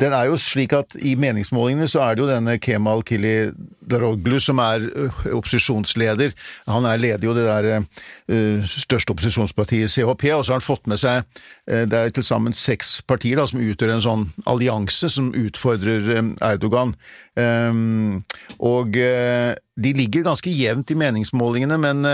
[0.00, 4.60] den er jo slik at I meningsmålingene så er det jo denne Kemal Kilidaroglu som
[4.64, 4.86] er
[5.28, 6.32] opposisjonsleder.
[6.66, 10.88] Han er leder jo det der uh, største opposisjonspartiet CHP, og så har han fått
[10.88, 15.12] med seg uh, Det er til sammen seks partier da, som utgjør en sånn allianse
[15.12, 16.96] som utfordrer um, Erdogan.
[17.32, 18.24] Um,
[18.60, 22.04] og uh, de ligger ganske jevnt i meningsmålingene, men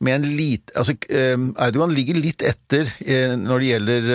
[0.00, 0.94] med en lit, altså,
[1.60, 2.88] Erdogan ligger litt etter
[3.36, 4.08] når det gjelder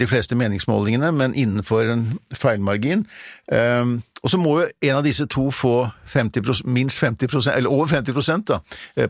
[0.00, 3.04] de fleste meningsmålingene, men innenfor en feilmargin.
[3.52, 5.74] Og så må jo en av disse to få
[6.14, 8.62] 50 minst 50% eller over 50 da,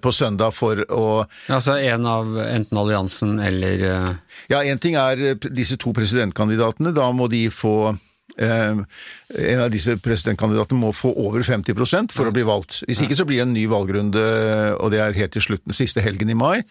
[0.03, 1.07] på søndag for å
[1.55, 3.87] Altså en av enten alliansen eller
[4.51, 6.91] Ja, én ting er disse to presidentkandidatene.
[6.99, 8.10] Da må de få Eh,
[8.41, 12.81] en av disse presidentkandidatene må få over 50% for å bli valgt.
[12.89, 14.23] Hvis ikke så blir det en ny valgrunde,
[14.81, 16.63] og det er helt til slutten, siste helgen i mai,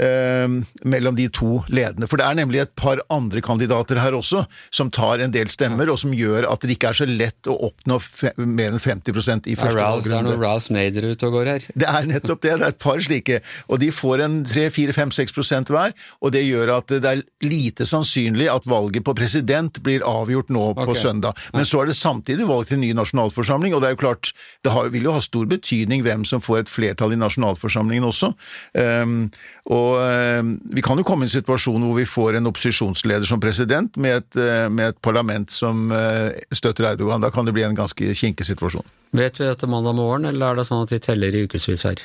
[0.00, 0.46] eh,
[0.86, 2.08] mellom de to ledende.
[2.08, 5.90] For det er nemlig et par andre kandidater her også, som tar en del stemmer,
[5.92, 7.98] og som gjør at det ikke er så lett å oppnå
[8.46, 10.30] mer enn 50% i første Ralph, valgrunde.
[10.30, 11.68] Det er noe Ralph Nader ute og går her.
[11.74, 12.54] Det er nettopp det.
[12.56, 13.40] Det er et par slike.
[13.68, 18.68] Og de får en 3-4-5-6% hver, og det gjør at det er lite sannsynlig at
[18.68, 21.00] valget på president blir avgjort nå på Ok.
[21.16, 21.36] Søndag.
[21.52, 24.32] Men så er det samtidig valg til ny nasjonalforsamling, og det er jo klart,
[24.64, 28.32] det har, vil jo ha stor betydning hvem som får et flertall i nasjonalforsamlingen også.
[28.74, 29.30] Um,
[29.66, 29.98] og
[30.40, 33.96] um, vi kan jo komme i en situasjon hvor vi får en opposisjonsleder som president,
[33.96, 37.22] med et, uh, med et parlament som uh, støtter Erdogan.
[37.22, 38.86] Da kan det bli en ganske kinkig situasjon.
[39.16, 42.02] Vet vi dette mandag morgen, eller er det sånn at de teller i ukevis her?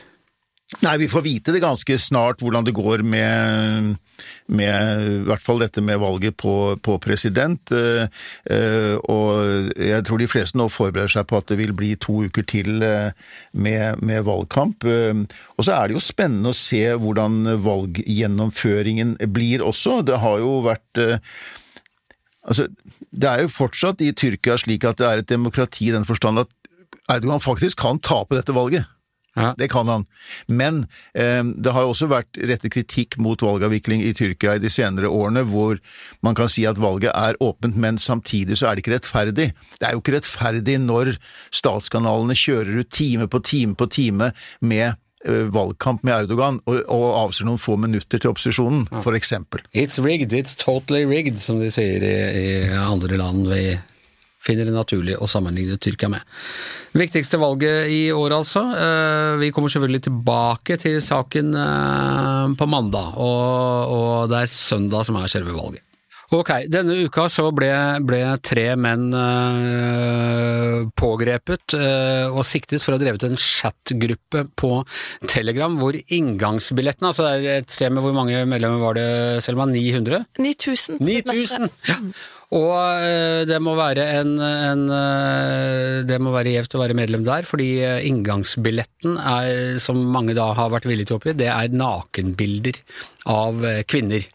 [0.80, 3.98] Nei, vi får vite det ganske snart hvordan det går med,
[4.48, 7.74] med i hvert fall dette med valget på, på president.
[7.76, 8.08] eh,
[8.48, 12.24] eh, og jeg tror de fleste nå forbereder seg på at det vil bli to
[12.24, 13.12] uker til eh,
[13.52, 14.88] med, med valgkamp.
[14.88, 15.26] Eh,
[15.58, 20.00] og så er det jo spennende å se hvordan valggjennomføringen blir også.
[20.08, 21.20] Det har jo vært eh,
[22.42, 22.64] Altså,
[23.14, 26.42] det er jo fortsatt i Tyrkia slik at det er et demokrati i den forstand
[26.42, 26.50] at
[27.06, 28.88] Erdogan faktisk kan tape dette valget.
[29.36, 29.54] Ja.
[29.58, 30.06] Det kan han.
[30.48, 35.12] Men eh, det har også vært rettet kritikk mot valgavvikling i Tyrkia i de senere
[35.12, 35.80] årene, hvor
[36.26, 39.52] man kan si at valget er åpent, men samtidig så er det ikke rettferdig.
[39.80, 41.16] Det er jo ikke rettferdig når
[41.56, 47.08] statskanalene kjører ut time på time på time med eh, valgkamp med Erdogan, og, og
[47.22, 49.64] avser noen få minutter til opposisjonen, for eksempel.
[49.72, 53.64] It's rigged, it's totally rigged, som de sier i, i andre land vi
[54.42, 56.26] finner det naturlig å sammenligne Tyrkia med.
[56.98, 58.66] Viktigste valget i år, altså.
[58.74, 65.08] Eh, Vi kommer selvfølgelig tilbake til saken eh, på mandag, og, og det er søndag
[65.08, 65.86] som er selve valget.
[66.32, 67.68] Ok, denne uka så ble,
[68.08, 74.70] ble tre menn øh, pågrepet øh, og siktet for å ha drevet en chatgruppe på
[75.28, 79.10] Telegram hvor inngangsbillettene, altså det er et sted med hvor mange medlemmer var det,
[79.44, 79.68] Selma?
[79.68, 80.24] 900?
[80.40, 81.04] 9000.
[81.04, 81.68] 9000!
[81.92, 82.00] Ja.
[82.52, 87.24] Og eh, det må være en, en eh, Det må være gjevt å være medlem
[87.28, 91.48] der, fordi eh, inngangsbilletten er, som mange da har vært villige til å oppgi, det
[91.52, 92.82] er nakenbilder
[93.32, 94.26] av kvinner.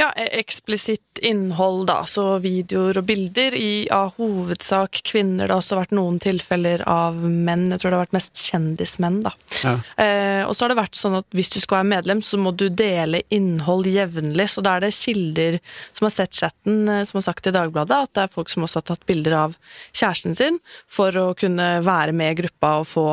[0.00, 2.00] Ja, e- eksplisitt innhold, da.
[2.10, 5.46] Så videoer og bilder i av hovedsak kvinner.
[5.46, 7.68] Det har også vært noen tilfeller av menn.
[7.70, 9.32] Jeg tror det har vært mest kjendismenn, da.
[9.62, 9.76] Ja.
[10.02, 12.50] Eh, og så har det vært sånn at hvis du skal være medlem, så må
[12.56, 14.48] du dele innhold jevnlig.
[14.50, 15.60] Så da er det kilder
[15.92, 18.82] som har sett chatten, som har sagt i Dagbladet, at det er folk som også
[18.82, 19.56] har tatt bilder av
[19.92, 20.58] kjæresten sin
[20.90, 23.06] for å kunne være med i gruppa og få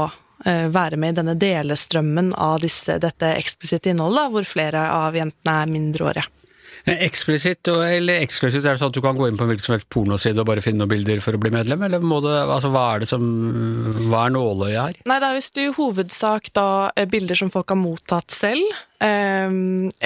[0.46, 5.62] eh, være med i denne delestrømmen av disse, dette eksplisitte innholdet, hvor flere av jentene
[5.62, 6.28] er mindreårige.
[6.90, 9.76] Eksplisitt eller eksklusivt, er det sånn at du kan gå inn på en hvilken som
[9.76, 12.72] helst pornoside og bare finne noen bilder for å bli medlem, eller må det, altså
[12.74, 13.26] hva er det som,
[14.08, 15.00] hva er nåløyet her?
[15.10, 19.52] Nei, det er visst i hovedsak da eh, bilder som folk har mottatt selv, eh,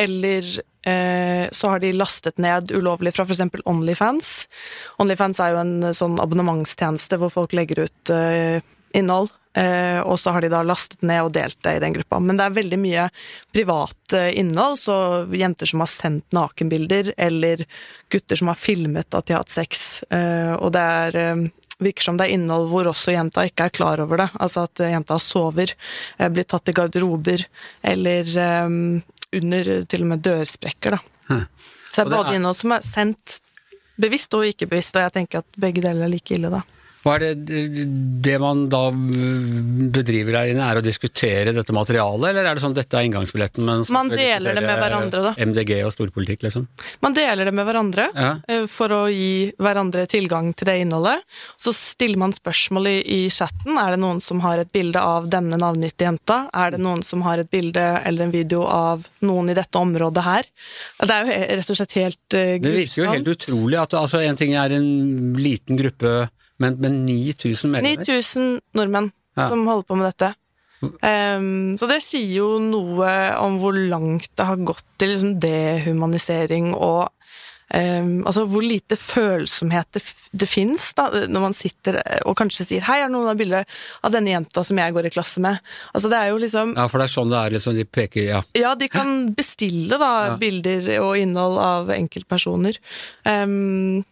[0.04, 3.46] eller eh, så har de lastet ned ulovlig fra f.eks.
[3.69, 4.34] Onlyfans.
[5.00, 8.60] Onlyfans er jo en eh, sånn abonnementstjeneste hvor folk legger ut eh,
[8.98, 9.32] innhold.
[9.54, 12.19] Eh, og så har de da lastet ned og delt det i den gruppa.
[12.19, 13.08] Men det er veldig mye
[13.54, 14.96] privat eh, innhold, så
[15.30, 17.65] jenter som har sendt nakenbilder, eller
[18.13, 20.02] gutter som har filmet at de har hatt sex.
[20.10, 21.46] Eh, og det er eh,
[21.84, 24.30] virker som det er innhold hvor også jenta ikke er klar over det.
[24.41, 25.76] Altså at jenta sover,
[26.17, 27.46] eh, blir tatt i garderober,
[27.93, 28.80] eller eh,
[29.39, 31.39] under til og med dørsprekker, da.
[31.93, 33.39] Så det er innhold som er sendt
[34.02, 36.63] bevisst og ikke bevisst, og jeg tenker at begge deler er like ille, da.
[37.04, 37.62] Hva er det,
[38.24, 38.86] det man da
[39.94, 43.63] bedriver der inne, er å diskutere dette materialet, eller er det sånn dette er inngangsbilletten,
[43.68, 45.34] men så Man deler det med hverandre, da.
[45.44, 46.68] MDG og storpolitikk, liksom?
[47.04, 48.30] Man deler det med hverandre Ja.
[48.48, 51.24] eh, for å gi hverandre tilgang til det innholdet.
[51.60, 53.78] Så stiller man spørsmål i, i chatten.
[53.78, 56.48] Er det noen som har et bilde av denne navngitte jenta?
[56.54, 60.24] Er det noen som har et bilde eller en video av noen i dette området
[60.24, 60.48] her?
[61.04, 62.63] Det er jo rett og slett helt grusomt.
[62.63, 64.88] Det virker jo helt utrolig at altså, en ting er en
[65.36, 68.06] liten gruppe, men men 9000 medlemmer.
[68.06, 69.48] 9000 nordmenn Ja.
[69.50, 70.36] som holder på med dette.
[70.84, 76.74] Um, så det sier jo noe om hvor langt det har gått til liksom dehumanisering
[76.76, 77.08] og
[77.74, 80.02] um, altså hvor lite følsomhet det,
[80.36, 83.66] det fins når man sitter og kanskje sier 'hei, er det noen av bildet
[84.04, 85.60] av denne jenta som jeg går i klasse med'?
[85.96, 88.24] Altså Det er jo liksom Ja, for det er sånn det er, liksom, de peker,
[88.28, 88.44] ja.
[88.54, 90.38] ja, de kan bestille da Ja.
[90.38, 92.78] bilder og innhold av enkeltpersoner.
[93.26, 94.04] Ehm,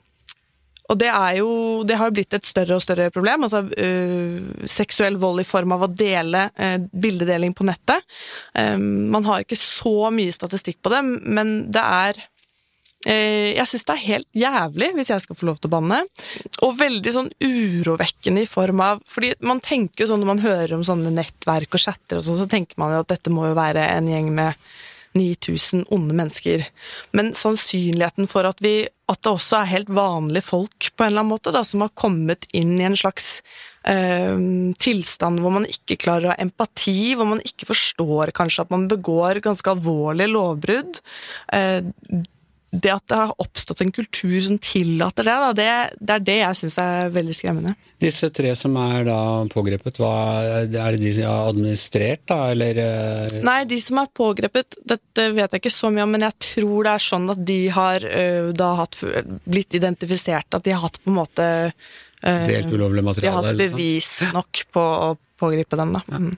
[0.91, 1.51] og det jo
[1.87, 3.47] Det har jo blitt et større og større problem.
[3.47, 8.03] Altså øh, seksuell vold i form av å dele øh, bildedeling på nettet.
[8.53, 11.01] Um, man har ikke så mye statistikk på det,
[11.31, 12.19] men det er
[13.07, 16.01] eh, jeg syns det er helt jævlig, hvis jeg skal få lov til å banne.
[16.67, 20.77] Og veldig sånn urovekkende i form av fordi man tenker jo sånn Når man hører
[20.77, 23.57] om sånne nettverk og chatter, og sånn, så tenker man jo at dette må jo
[23.57, 24.71] være en gjeng med
[25.17, 26.63] 9000 onde mennesker.
[27.15, 31.23] Men sannsynligheten for at, vi, at det også er helt vanlige folk på en eller
[31.23, 33.41] annen måte, da, som har kommet inn i en slags
[33.87, 34.35] eh,
[34.81, 38.87] tilstand hvor man ikke klarer å ha empati, hvor man ikke forstår kanskje at man
[38.91, 41.01] begår ganske alvorlige lovbrudd.
[41.53, 41.81] Eh,
[42.71, 46.35] det at det har oppstått en kultur som tillater det, da, det, det er det
[46.39, 47.73] jeg syns er veldig skremmende.
[48.01, 49.17] Disse tre som er da
[49.51, 50.13] pågrepet, hva,
[50.63, 55.27] er det de som har administrert, da, eller eh, Nei, de som er pågrepet, dette
[55.35, 58.07] vet jeg ikke så mye om, men jeg tror det er sånn at de har
[58.55, 59.01] da hatt,
[59.43, 61.49] blitt identifisert, at de har hatt på en måte
[62.21, 66.03] delt ulovlig De har hatt bevis nok på å pågripe dem, da.
[66.07, 66.35] Mm.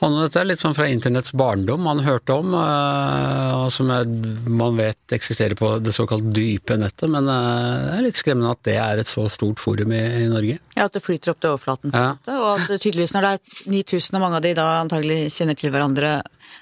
[0.00, 4.08] Han, dette er litt sånn fra internetts barndom man hørte om, eh, og som er,
[4.48, 8.62] man vet eksisterer på det såkalt dype nettet, men eh, det er litt skremmende at
[8.68, 10.56] det er et så stort forum i, i Norge.
[10.76, 11.92] Ja, at det flyter opp til overflaten.
[11.92, 12.14] Ja.
[12.32, 15.74] Og at tydeligvis når det er 9000, og mange av de da antagelig kjenner til
[15.74, 16.14] hverandre,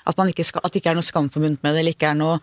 [0.06, 2.10] at, man ikke skal, at det ikke er noe skam forbundet med det, eller ikke
[2.10, 2.34] er noe,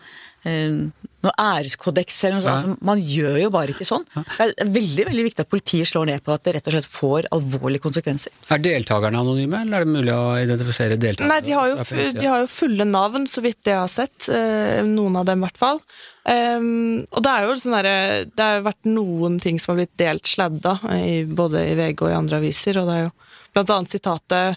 [0.46, 0.78] eh,
[1.26, 2.56] noe æreskodeks eller noe sånt.
[2.56, 4.04] Altså, man gjør jo bare ikke sånn.
[4.14, 6.90] Det er veldig veldig viktig at politiet slår ned på at det rett og slett
[6.90, 8.34] får alvorlige konsekvenser.
[8.54, 11.32] Er deltakerne anonyme, eller er det mulig å identifisere deltakerne?
[11.34, 14.28] Nei, de har, jo, de har jo fulle navn, så vidt jeg har sett.
[14.28, 15.80] eh, Noen av dem, i hvert fall.
[16.26, 19.92] Um, og det er jo sånn der, Det har vært noen ting som har blitt
[20.00, 23.12] delt sladda, i, både i VG og i andre aviser, og det er jo
[23.54, 24.34] blant annet sitatet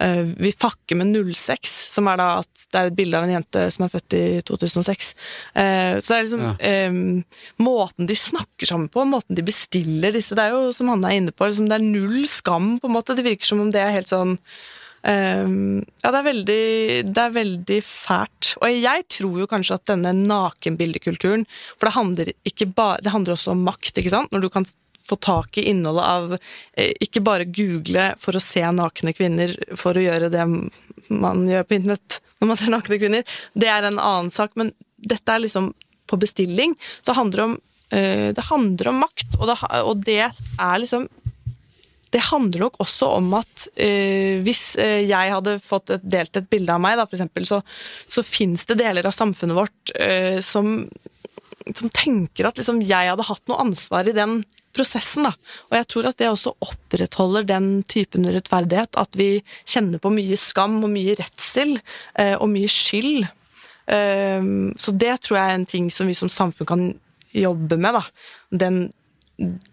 [0.00, 3.66] 'Vi fakker med 06', som er da at det er et bilde av en jente
[3.70, 5.14] som er født i 2006.
[5.54, 6.54] Eh, så det er liksom Ja.
[6.60, 7.24] em,
[7.60, 11.20] Måten de snakker sammen på, måten de bestiller disse Det er jo, som han er
[11.20, 13.14] inne på, liksom, det er null skam, på en måte.
[13.14, 14.38] Det virker som om det er helt sånn
[15.02, 18.50] Um, ja, det er, veldig, det er veldig fælt.
[18.60, 21.46] Og jeg tror jo kanskje at denne nakenbildekulturen
[21.78, 24.30] For det handler, ikke bare det handler også om makt, ikke sant?
[24.30, 24.66] Når du kan
[25.10, 29.98] få tak i innholdet av eh, Ikke bare google for å se nakne kvinner for
[29.98, 30.46] å gjøre det
[31.10, 33.40] man gjør på internett når man ser nakne kvinner.
[33.52, 35.72] Det er en annen sak, men dette er liksom
[36.08, 36.72] på bestilling.
[37.00, 37.56] Så det handler om,
[37.92, 41.08] eh, det handler om makt, og det, og det er liksom
[42.10, 46.74] det handler nok også om at eh, hvis jeg hadde fått et, delt et bilde
[46.74, 47.60] av meg, da, for eksempel, så,
[48.10, 50.88] så fins det deler av samfunnet vårt eh, som,
[51.76, 54.40] som tenker at liksom, jeg hadde hatt noe ansvar i den
[54.76, 55.26] prosessen.
[55.28, 55.34] Da.
[55.70, 60.38] Og jeg tror at det også opprettholder den typen urettferdighet, at vi kjenner på mye
[60.40, 61.76] skam og mye redsel
[62.18, 63.28] eh, og mye skyld.
[63.90, 64.48] Eh,
[64.80, 66.88] så det tror jeg er en ting som vi som samfunn kan
[67.36, 68.00] jobbe med.
[68.00, 68.06] Da.
[68.64, 68.82] Den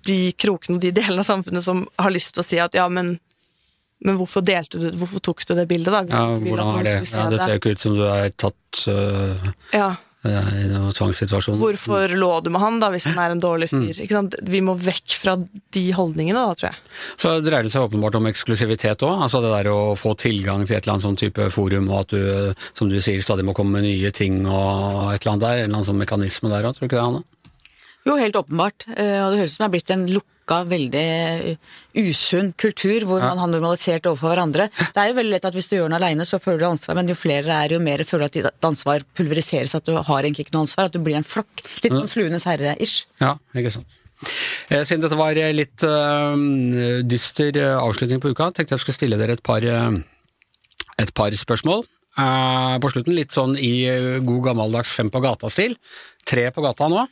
[0.08, 2.86] de krokene og de delene av samfunnet som har lyst til å si at ja,
[2.92, 3.16] men,
[4.06, 6.04] men hvorfor delte du Hvorfor tok du det bildet, da?
[6.08, 6.94] Ja, hvordan er det?
[7.12, 9.90] Ja, det ser jo ikke ut som du er tatt uh, Ja.
[10.28, 11.58] Eh, i noen tvangssituasjon.
[11.62, 13.86] Hvorfor lå du med han da, hvis han er en dårlig Mm.
[13.88, 14.02] fyr?
[14.06, 14.36] Ikke sant?
[14.44, 15.36] Vi må vekk fra
[15.72, 16.78] de holdningene, da, tror jeg.
[17.18, 20.76] Så dreier det seg åpenbart om eksklusivitet òg, altså det der å få tilgang til
[20.78, 23.72] et eller annet sånn type forum, og at du, som du sier, stadig må komme
[23.80, 26.76] med nye ting og et eller annet der, en eller annen sånn mekanisme der òg,
[26.78, 27.24] tror du ikke det, Hanne?
[28.08, 28.86] Jo, helt åpenbart.
[28.96, 30.06] Eh, Og det høres ut som det er blitt en
[30.48, 31.58] lukka, veldig
[31.98, 34.70] usunn kultur hvor man har normalisert overfor hverandre.
[34.70, 36.96] Det er jo veldig lett at hvis du gjør noe aleine, så føler du ansvar,
[36.96, 40.24] men jo flere det er, jo mer føler du at ansvar pulveriseres, at du har
[40.24, 41.64] egentlig ikke noe ansvar, at du blir en flokk.
[41.84, 43.06] Litt som Fluenes herre-ish.
[43.20, 44.00] Ja, ikke sant.
[44.70, 46.34] Eh, Siden dette var eh, litt uh,
[47.06, 51.86] dyster avslutning på uka, tenkte jeg skulle stille dere et par, et par spørsmål.
[52.18, 53.86] Uh, på slutten litt sånn i
[54.26, 55.78] god gammeldags fem på gata-stil.
[56.26, 57.06] Tre på gata nå.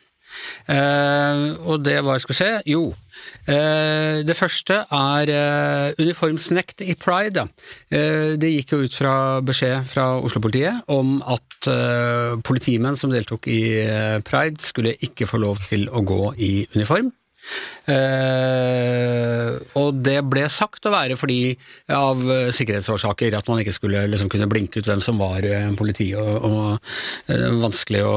[0.68, 2.84] Eh, og det var, skal vi se, jo.
[3.48, 7.48] Eh, det første er eh, uniformsnekt i pride.
[7.90, 11.70] Det gikk jo ut fra beskjed fra Oslo-politiet om at
[12.46, 13.62] politimenn som deltok i
[14.26, 17.14] pride, skulle ikke få lov til å gå i uniform.
[17.86, 21.54] Eh, og det ble sagt å være fordi
[21.94, 22.24] av
[22.56, 26.50] sikkerhetsårsaker at man ikke skulle liksom kunne blinke ut hvem som var eh, politi, og,
[26.50, 27.30] og
[27.62, 28.16] vanskelig å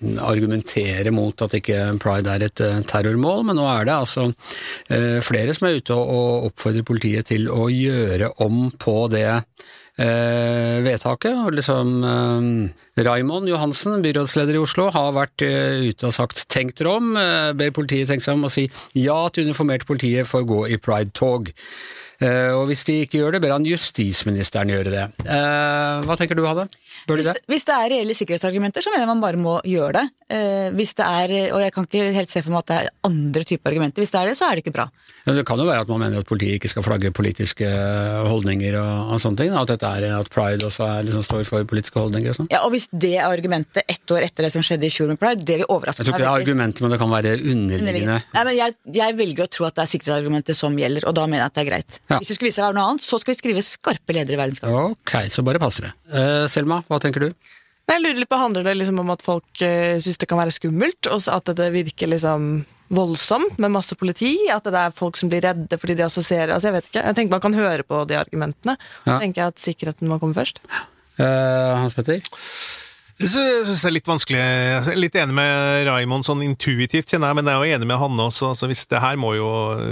[0.00, 4.28] argumentere mot at ikke pride er et eh, terrormål, men nå er det altså
[4.88, 10.80] eh, flere som er ute og, oppfordrer politiet til å gjøre om på det eh,
[10.86, 11.36] vedtaket.
[11.36, 12.00] og liksom
[13.00, 17.14] Raimond Johansen, byrådsleder i Oslo, har vært ute og sagt 'tenk dere om',
[17.56, 20.80] ber politiet tenke seg om og si ja til uniformert politiet for å gå i
[20.80, 21.52] pride-tog.
[22.20, 25.06] Og hvis de ikke gjør det, ber han justisministeren gjøre det.
[25.24, 26.68] Hva tenker du, Hadde?
[27.08, 27.44] Bør de Hvis det?
[27.50, 30.06] hvis det er reelle sikkerhetsargumenter, så mener jeg man bare må gjøre det.
[30.30, 32.90] Eh, hvis det er, og jeg kan ikke helt se for meg at det er
[33.08, 34.02] andre typer argumenter.
[34.02, 34.86] Hvis det er det, så er det ikke bra.
[35.26, 37.66] Men det kan jo være at man mener at politiet ikke skal flagge politiske
[38.30, 39.56] holdninger og, og sånne ting.
[39.56, 42.50] At er at pride også er, liksom, står for politiske holdninger og sånn.
[42.52, 45.20] Ja, Og hvis det er argumentet ett år etter det som skjedde i fjor med
[45.20, 46.06] Pride, det vil overraske meg.
[46.06, 48.18] Jeg tror ikke det er argumentet, men det kan være underliggende.
[48.34, 51.26] Nei, men jeg, jeg velger å tro at det er sikkerhetsargumentet som gjelder, og da
[51.30, 52.00] mener jeg at det er greit.
[52.10, 52.20] Ja.
[52.20, 54.38] Hvis det skulle vise seg å være noe annet, så skal vi skrive skarpe ledere
[54.38, 54.96] i verdenskampen.
[54.96, 55.92] Ok, så bare passer det.
[56.10, 57.30] Uh, Selma, hva tenker du?
[57.90, 60.54] Jeg lurer litt på, Handler det liksom om at folk uh, syns det kan være
[60.54, 62.52] skummelt, og at det virker liksom
[62.90, 64.34] voldsomt med masse politi?
[64.50, 67.18] At det er folk som blir redde fordi de assosierer altså Jeg vet ikke, jeg
[67.18, 68.76] tenker man kan høre på de argumentene.
[69.06, 69.18] Ja.
[69.18, 70.62] Tenker jeg at sikkerheten må komme først.
[71.18, 72.22] Uh, Hans Petter?
[73.20, 77.28] Jeg synes det er litt vanskelig Jeg er litt enig med Raymond sånn intuitivt, kjenner
[77.30, 78.54] jeg, men jeg er jo enig med Hanne også.
[78.56, 79.50] Så hvis det her må jo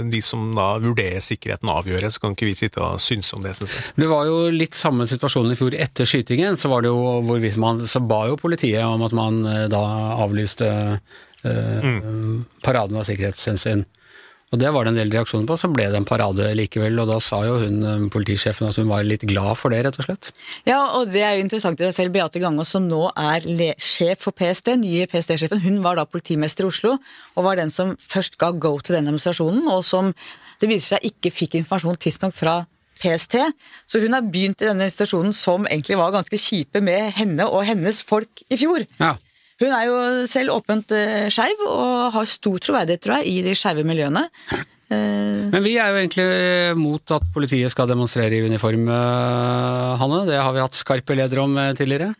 [0.09, 3.53] de som da vurderer sikkerheten avgjøre, så kan ikke vi sitte og synse om det,
[3.59, 3.85] syns jeg.
[4.01, 7.59] Det var jo litt samme situasjonen i fjor etter skytingen, så var det jo hvorvidt
[7.61, 9.83] man Så ba jo politiet om at man eh, da
[10.25, 10.69] avlyste
[11.45, 11.89] eh,
[12.65, 13.85] paraden av sikkerhetshensyn.
[14.49, 17.11] Og det var det en del reaksjoner på, så ble det en parade likevel, og
[17.11, 20.07] da sa jo hun eh, politisjefen at hun var litt glad for det, rett og
[20.07, 20.31] slett.
[20.65, 22.15] Ja, og det er jo interessant i seg selv.
[22.15, 23.45] Beate Gangås, som nå er
[23.77, 26.95] sjef for PST, nye PST-sjefen, hun var da politimester i Oslo,
[27.35, 30.13] og var den som først ga go til den demonstrasjonen, og som
[30.59, 32.57] det viser seg ikke fikk informasjon tidsnok fra
[32.99, 33.37] PST.
[33.87, 37.63] Så hun har begynt i denne situasjonen som egentlig var ganske kjipe med henne og
[37.69, 38.83] hennes folk i fjor.
[38.99, 39.15] Ja.
[39.59, 43.55] Hun er jo selv åpent uh, skeiv, og har stor troverdighet, tror jeg, i de
[43.57, 44.27] skeive miljøene.
[44.89, 50.23] Eh, Men vi er jo egentlig mot at politiet skal demonstrere i uniform, eh, Hanne.
[50.25, 52.15] Det har vi hatt skarpe ledere om eh, tidligere.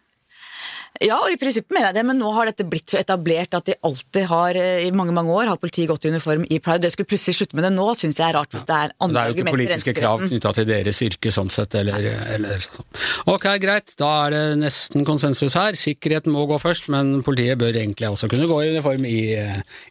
[1.00, 3.70] Ja, og i prinsippet mener jeg det, men nå har dette blitt så etablert at
[3.70, 6.84] de alltid har, eh, i mange mange år, har politiet gått i uniform i Pride.
[6.84, 9.14] Det skulle plutselig slutte med det nå, syns jeg er rart hvis det er Og
[9.14, 12.90] Det er jo ikke politiske krav knytta til deres yrke sånn sett, eller, eller sånn.
[13.32, 15.80] Ok, greit, da er det nesten konsensus her.
[15.80, 19.08] Sikkerheten må gå først, men politiet bør egentlig også kunne gå i uniform.
[19.08, 19.24] I,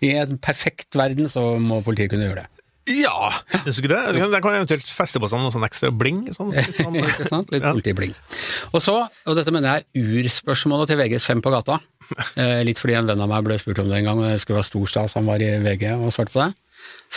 [0.04, 2.57] i en perfekt verden så må politiet kunne gjøre det.
[2.88, 3.30] Ja,
[3.64, 4.16] syns du ikke det?
[4.16, 6.24] Den kan eventuelt feste på seg noe sånn ekstra bling.
[6.36, 6.96] Sånn, litt sånn.
[7.02, 7.52] Ikke sant?
[7.52, 8.14] Litt politibling.
[8.72, 11.80] Og så, og dette mener jeg er urspørsmålet til VGs Fem på gata.
[12.40, 14.40] Eh, litt fordi en venn av meg ble spurt om det en gang, og det
[14.42, 16.52] skulle være stor stas, han var i VG og svarte på det.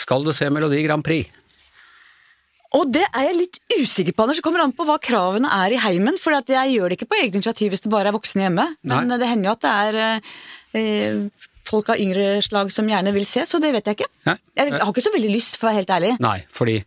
[0.02, 1.30] Skal du se Melodi Grand Prix?
[2.78, 4.40] Og det er jeg litt usikker på, Anders.
[4.40, 6.16] Det kommer an på hva kravene er i heimen.
[6.22, 8.68] For at jeg gjør det ikke på eget initiativ hvis det bare er voksne hjemme.
[8.88, 9.18] Men Nei.
[9.20, 9.98] det hender jo at det er
[10.80, 14.12] eh, folk av yngre slag som gjerne vil se, så det vet jeg ikke.
[14.30, 14.38] Nei.
[14.60, 16.14] Jeg har ikke så veldig lyst, for å være helt ærlig.
[16.24, 16.78] Nei, fordi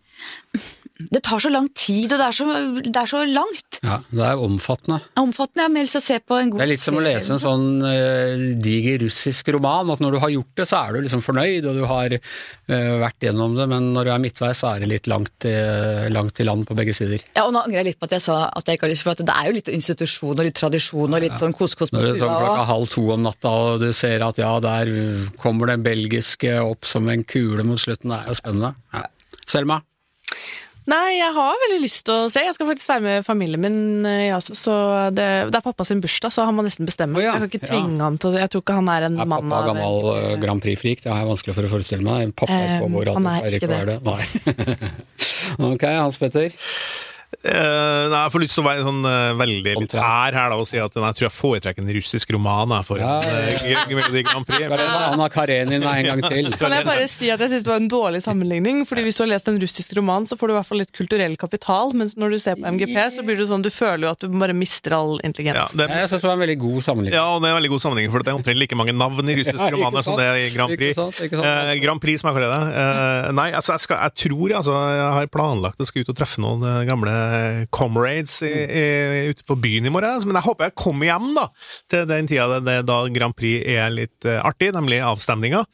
[0.95, 2.45] Det tar så lang tid, og det er så,
[2.79, 3.79] det er så langt.
[3.83, 5.01] ja, det er omfattende.
[5.19, 5.81] Omfattende.
[5.83, 8.45] ja, å se på en god Det er litt som å lese en sånn uh,
[8.63, 11.81] diger russisk roman, at når du har gjort det, så er du liksom fornøyd, og
[11.81, 15.09] du har uh, vært gjennom det, men når du er midtveis, så er det litt
[15.11, 17.25] langt, uh, langt i land på begge sider.
[17.35, 19.07] Ja, og nå angrer jeg litt på at jeg sa at jeg ikke har lyst,
[19.09, 21.99] for at det er jo litt institusjon og litt tradisjon og litt sånn kos-kos på
[21.99, 24.95] Når det er sånn klokka halv to om natta, og du ser at ja, der
[25.42, 28.77] kommer den belgiske opp som en kule mot slutten, det er jo spennende.
[28.95, 29.09] Ja.
[29.42, 29.83] Selma?
[30.91, 32.43] Nei, jeg har veldig lyst til å se.
[32.45, 33.79] Jeg skal faktisk være med familien min.
[34.05, 34.75] eh, Ja, så,
[35.17, 37.17] det, det er pappa sin bursdag, så han må nesten bestemme.
[37.17, 37.71] Oh, ja, Jeg kan ikke ja.
[37.73, 40.61] tvinge han til Jeg tror ikke han er en Er mann pappa gammel eh, Grand
[40.65, 41.01] Prix-frik?
[41.07, 42.35] Det har jeg vanskelig for å forestille meg.
[42.37, 44.01] Pappa um, på vår han alder er pleier ikke ikke å være det.
[44.05, 45.73] Nei.
[45.73, 46.61] ok, Hans Petter.
[47.43, 50.59] Eh, nei, jeg får lyst til å være sånn uh, veldig litt elitær her da,
[50.61, 53.83] og si at jeg tror jeg foretrekker en russisk roman jeg, for Ja, en ja,
[53.89, 54.69] eh, Melodi Grand Prix.
[55.11, 56.51] Anna Karenina en gang til?
[56.61, 58.83] Kan jeg bare si at jeg synes det var en dårlig sammenligning?
[58.89, 60.93] Fordi Hvis du har lest en russisk roman, så får du i hvert fall litt
[60.97, 61.93] kulturell kapital.
[61.99, 64.29] Mens når du ser på MGP, så blir det sånn, du føler jo at du
[64.41, 65.75] bare mister all Ja, intelligens.
[65.79, 67.19] det, Jeg syns det var en veldig god sammenligning.
[67.19, 69.29] ja, og det er en veldig god sammenligning, for det er omtrent like mange navn
[69.33, 70.95] i russiske Ja, romaner som det er i Grand Prix.
[70.95, 71.51] Ikke sant, ikke sant.
[71.75, 72.85] Eh, Grand Prix, som jeg kaller det.
[72.85, 76.19] Eh, nei, altså, jeg, skal, jeg tror altså, jeg har planlagt å skal ut og
[76.19, 77.15] treffe noen gamle
[77.75, 78.87] comrades i, i,
[79.33, 80.25] ute på byen i morgen.
[80.29, 81.46] Men jeg håper jeg kommer hjem da,
[81.92, 85.64] til den tida det, det, da Grand Prix er litt eh, artig, nemlig avstemninga.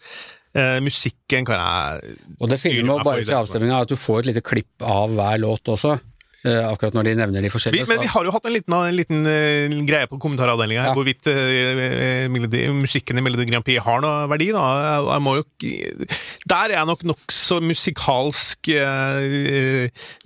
[0.51, 4.01] Eh, musikken kan jeg Og det fine med å bare se avstemninga, er at du
[4.01, 5.99] får et lite klipp av hver låt også.
[6.45, 7.89] Eh, akkurat når de nevner de Vi, forskjellige.
[7.91, 10.95] men vi har jo hatt en liten, en liten uh, greie på kommentaravdelinga her, Ja.
[10.97, 14.51] hvorvidt uh, melodi, musikken i Melodi Grand Prix har noe verdi.
[14.55, 14.65] Da.
[14.81, 15.45] Jeg, jeg må jo,
[16.51, 19.21] der er jeg nok nokså musikalsk uh,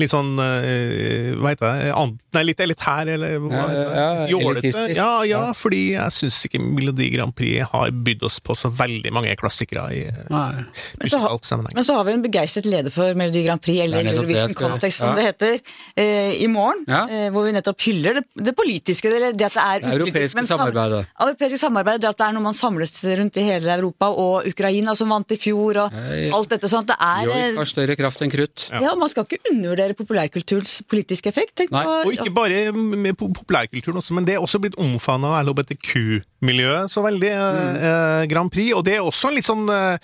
[0.00, 2.14] Litt sånn Hva heter det?
[2.34, 3.94] Nei, litt elitær, eller hva Ja, heter det?
[3.98, 4.50] ja, Jålete.
[4.68, 4.96] elitistisk.
[4.98, 5.52] Ja, ja, Ja.
[5.56, 9.86] fordi jeg syns ikke Melodi Grand Prix har bydd oss på så veldig mange klassikere
[9.94, 10.64] i Nei.
[10.98, 11.74] Men så har- musikalsk sammenheng.
[11.74, 14.98] Men så har vi en begeistret leder for Melodi Grand Prix, eller er Eurovision Context
[15.02, 15.14] som ja.
[15.14, 15.58] det heter,
[16.04, 16.84] eh, i morgen.
[16.88, 17.02] Ja.
[17.08, 20.36] Eh, hvor vi nettopp hyller det, det politiske, Det, det at det er Det europeiske
[20.36, 21.00] upolitisk, sam- samarbeidet.
[21.26, 24.94] Europeiske samarbeid, det at det er noe man samles rundt i hele Europa, og Ukraina
[24.98, 26.28] som vant i fjor, og Nei.
[26.34, 26.86] alt dette sånn.
[26.88, 28.68] Det er Joik eh, har større kraft enn krutt.
[28.84, 31.54] Ja, man skal ikke undervurdere populærkulturens politiske effekt.
[31.62, 34.76] Tenk Nei, på, Og ikke bare med po- populærkulturen også, men det er også blitt
[34.80, 37.30] omfavna av LHBTQ-miljøet så veldig.
[37.34, 37.76] Mm.
[37.88, 39.98] Eh, Grand Prix, og det er også litt sånn eh,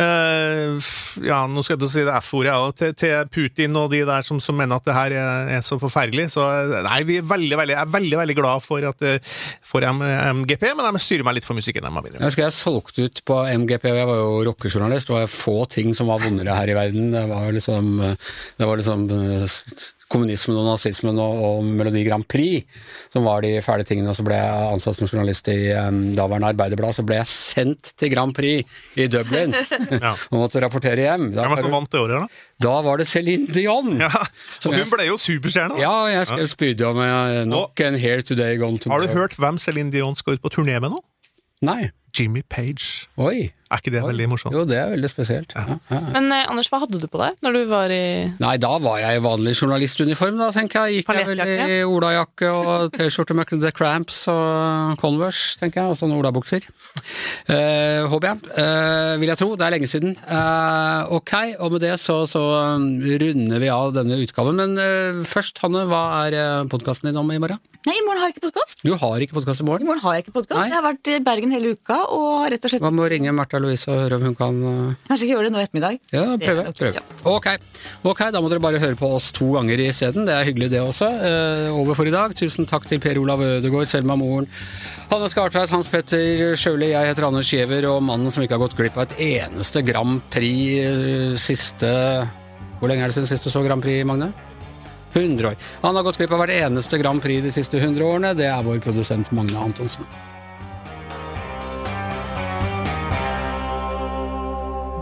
[0.00, 3.76] eh, f- Ja, nå skal jeg til å si det F-ordet, ja, til, til Putin
[3.78, 6.28] og de der som, som mener at det her er, er så forferdelig.
[6.34, 9.34] Så eh, nei, vi er veldig, veldig, er veldig veldig glad for, at, eh,
[9.64, 11.84] for MGP, men de styrer meg litt for musikken.
[11.84, 15.10] Jeg Jeg husker jeg solgte ut på MGP, og jeg var jo rockejournalist.
[15.10, 17.10] Det var få ting som var vondere her i verden.
[17.14, 17.92] Det var liksom,
[18.58, 19.46] det var liksom eh,
[20.14, 22.64] kommunismen og nazismen og, og Melodi Grand Prix
[23.12, 24.08] som var de fæle tingene.
[24.12, 27.90] Og så ble jeg ansatt som journalist i um, daværende Arbeiderblad, så ble jeg sendt
[28.00, 28.64] til Grand Prix
[28.96, 29.52] i Dublin
[30.04, 30.14] Ja.
[30.30, 31.28] og måtte rapportere hjem.
[31.34, 32.44] Da, Hvem var det som vant det året, da?
[32.64, 33.92] da var det Céline Dion!
[34.00, 35.80] Ja, og og jeg- hun ble jo superstjerne.
[35.82, 37.02] Ja, jeg skrev spydig om
[37.50, 39.04] nok en Here Today Gone Tomorrow.
[39.06, 41.02] Har du hørt hvem Céline Dion skal ut på turné med nå?
[41.64, 41.90] Nei.
[42.14, 43.08] Jimmy Page.
[43.18, 43.50] Oi.
[43.74, 44.54] Er ikke det veldig morsomt?
[44.54, 45.54] Jo, det er veldig spesielt.
[45.56, 45.98] Ja, ja.
[46.14, 48.04] Men eh, Anders, hva hadde du på deg når du var i
[48.38, 51.00] Nei, da var jeg i vanlig journalistuniform, da, tenker jeg.
[51.00, 55.98] Gikk jeg vel i olajakke og T-skjorte med The Cramps og Converse, tenker jeg, og
[55.98, 56.68] sånne olabukser.
[57.50, 58.54] Eh, håper jeg.
[58.62, 59.50] Eh, vil jeg tro.
[59.58, 60.14] Det er lenge siden.
[60.22, 62.44] Eh, ok, og med det så, så
[62.78, 64.60] um, runder vi av denne utgaven.
[64.60, 67.58] Men eh, først, Hanne, hva er podkasten din om i morgen?
[67.84, 68.80] Nei, i morgen har jeg ikke podkast.
[68.80, 69.84] Du har ikke podkast i morgen?
[69.84, 70.00] I morgen.
[70.00, 70.60] har jeg ikke podkast.
[70.62, 73.32] Jeg har vært i Bergen hele uka og har rett og slett Man må ringe
[73.34, 75.98] Märtha Louise og høre om hun kan uh, Kanskje ikke gjøre det nå i ettermiddag.
[76.14, 76.66] Ja, prøve.
[76.78, 77.02] prøve.
[77.34, 77.56] Okay.
[77.56, 80.26] Ok, ok, da må dere bare høre på oss to ganger isteden.
[80.28, 81.08] Det er hyggelig, det også.
[81.08, 82.34] Eh, over for i dag.
[82.36, 84.48] Tusen takk til Per Olav Ødegaard, Selma Moren,
[85.10, 88.76] Hanne Skartveit, Hans Petter Sjøli, jeg heter Anders Giæver, og mannen som ikke har gått
[88.78, 91.92] glipp av et eneste Grand Prix eh, siste
[92.80, 94.32] Hvor lenge er det siden sist du så Grand Prix, Magne?
[95.14, 95.58] 100 år.
[95.84, 98.34] Han har gått glipp av hvert eneste Grand Prix de siste 100 årene.
[98.34, 100.08] Det er vår produsent Magne Antonsen.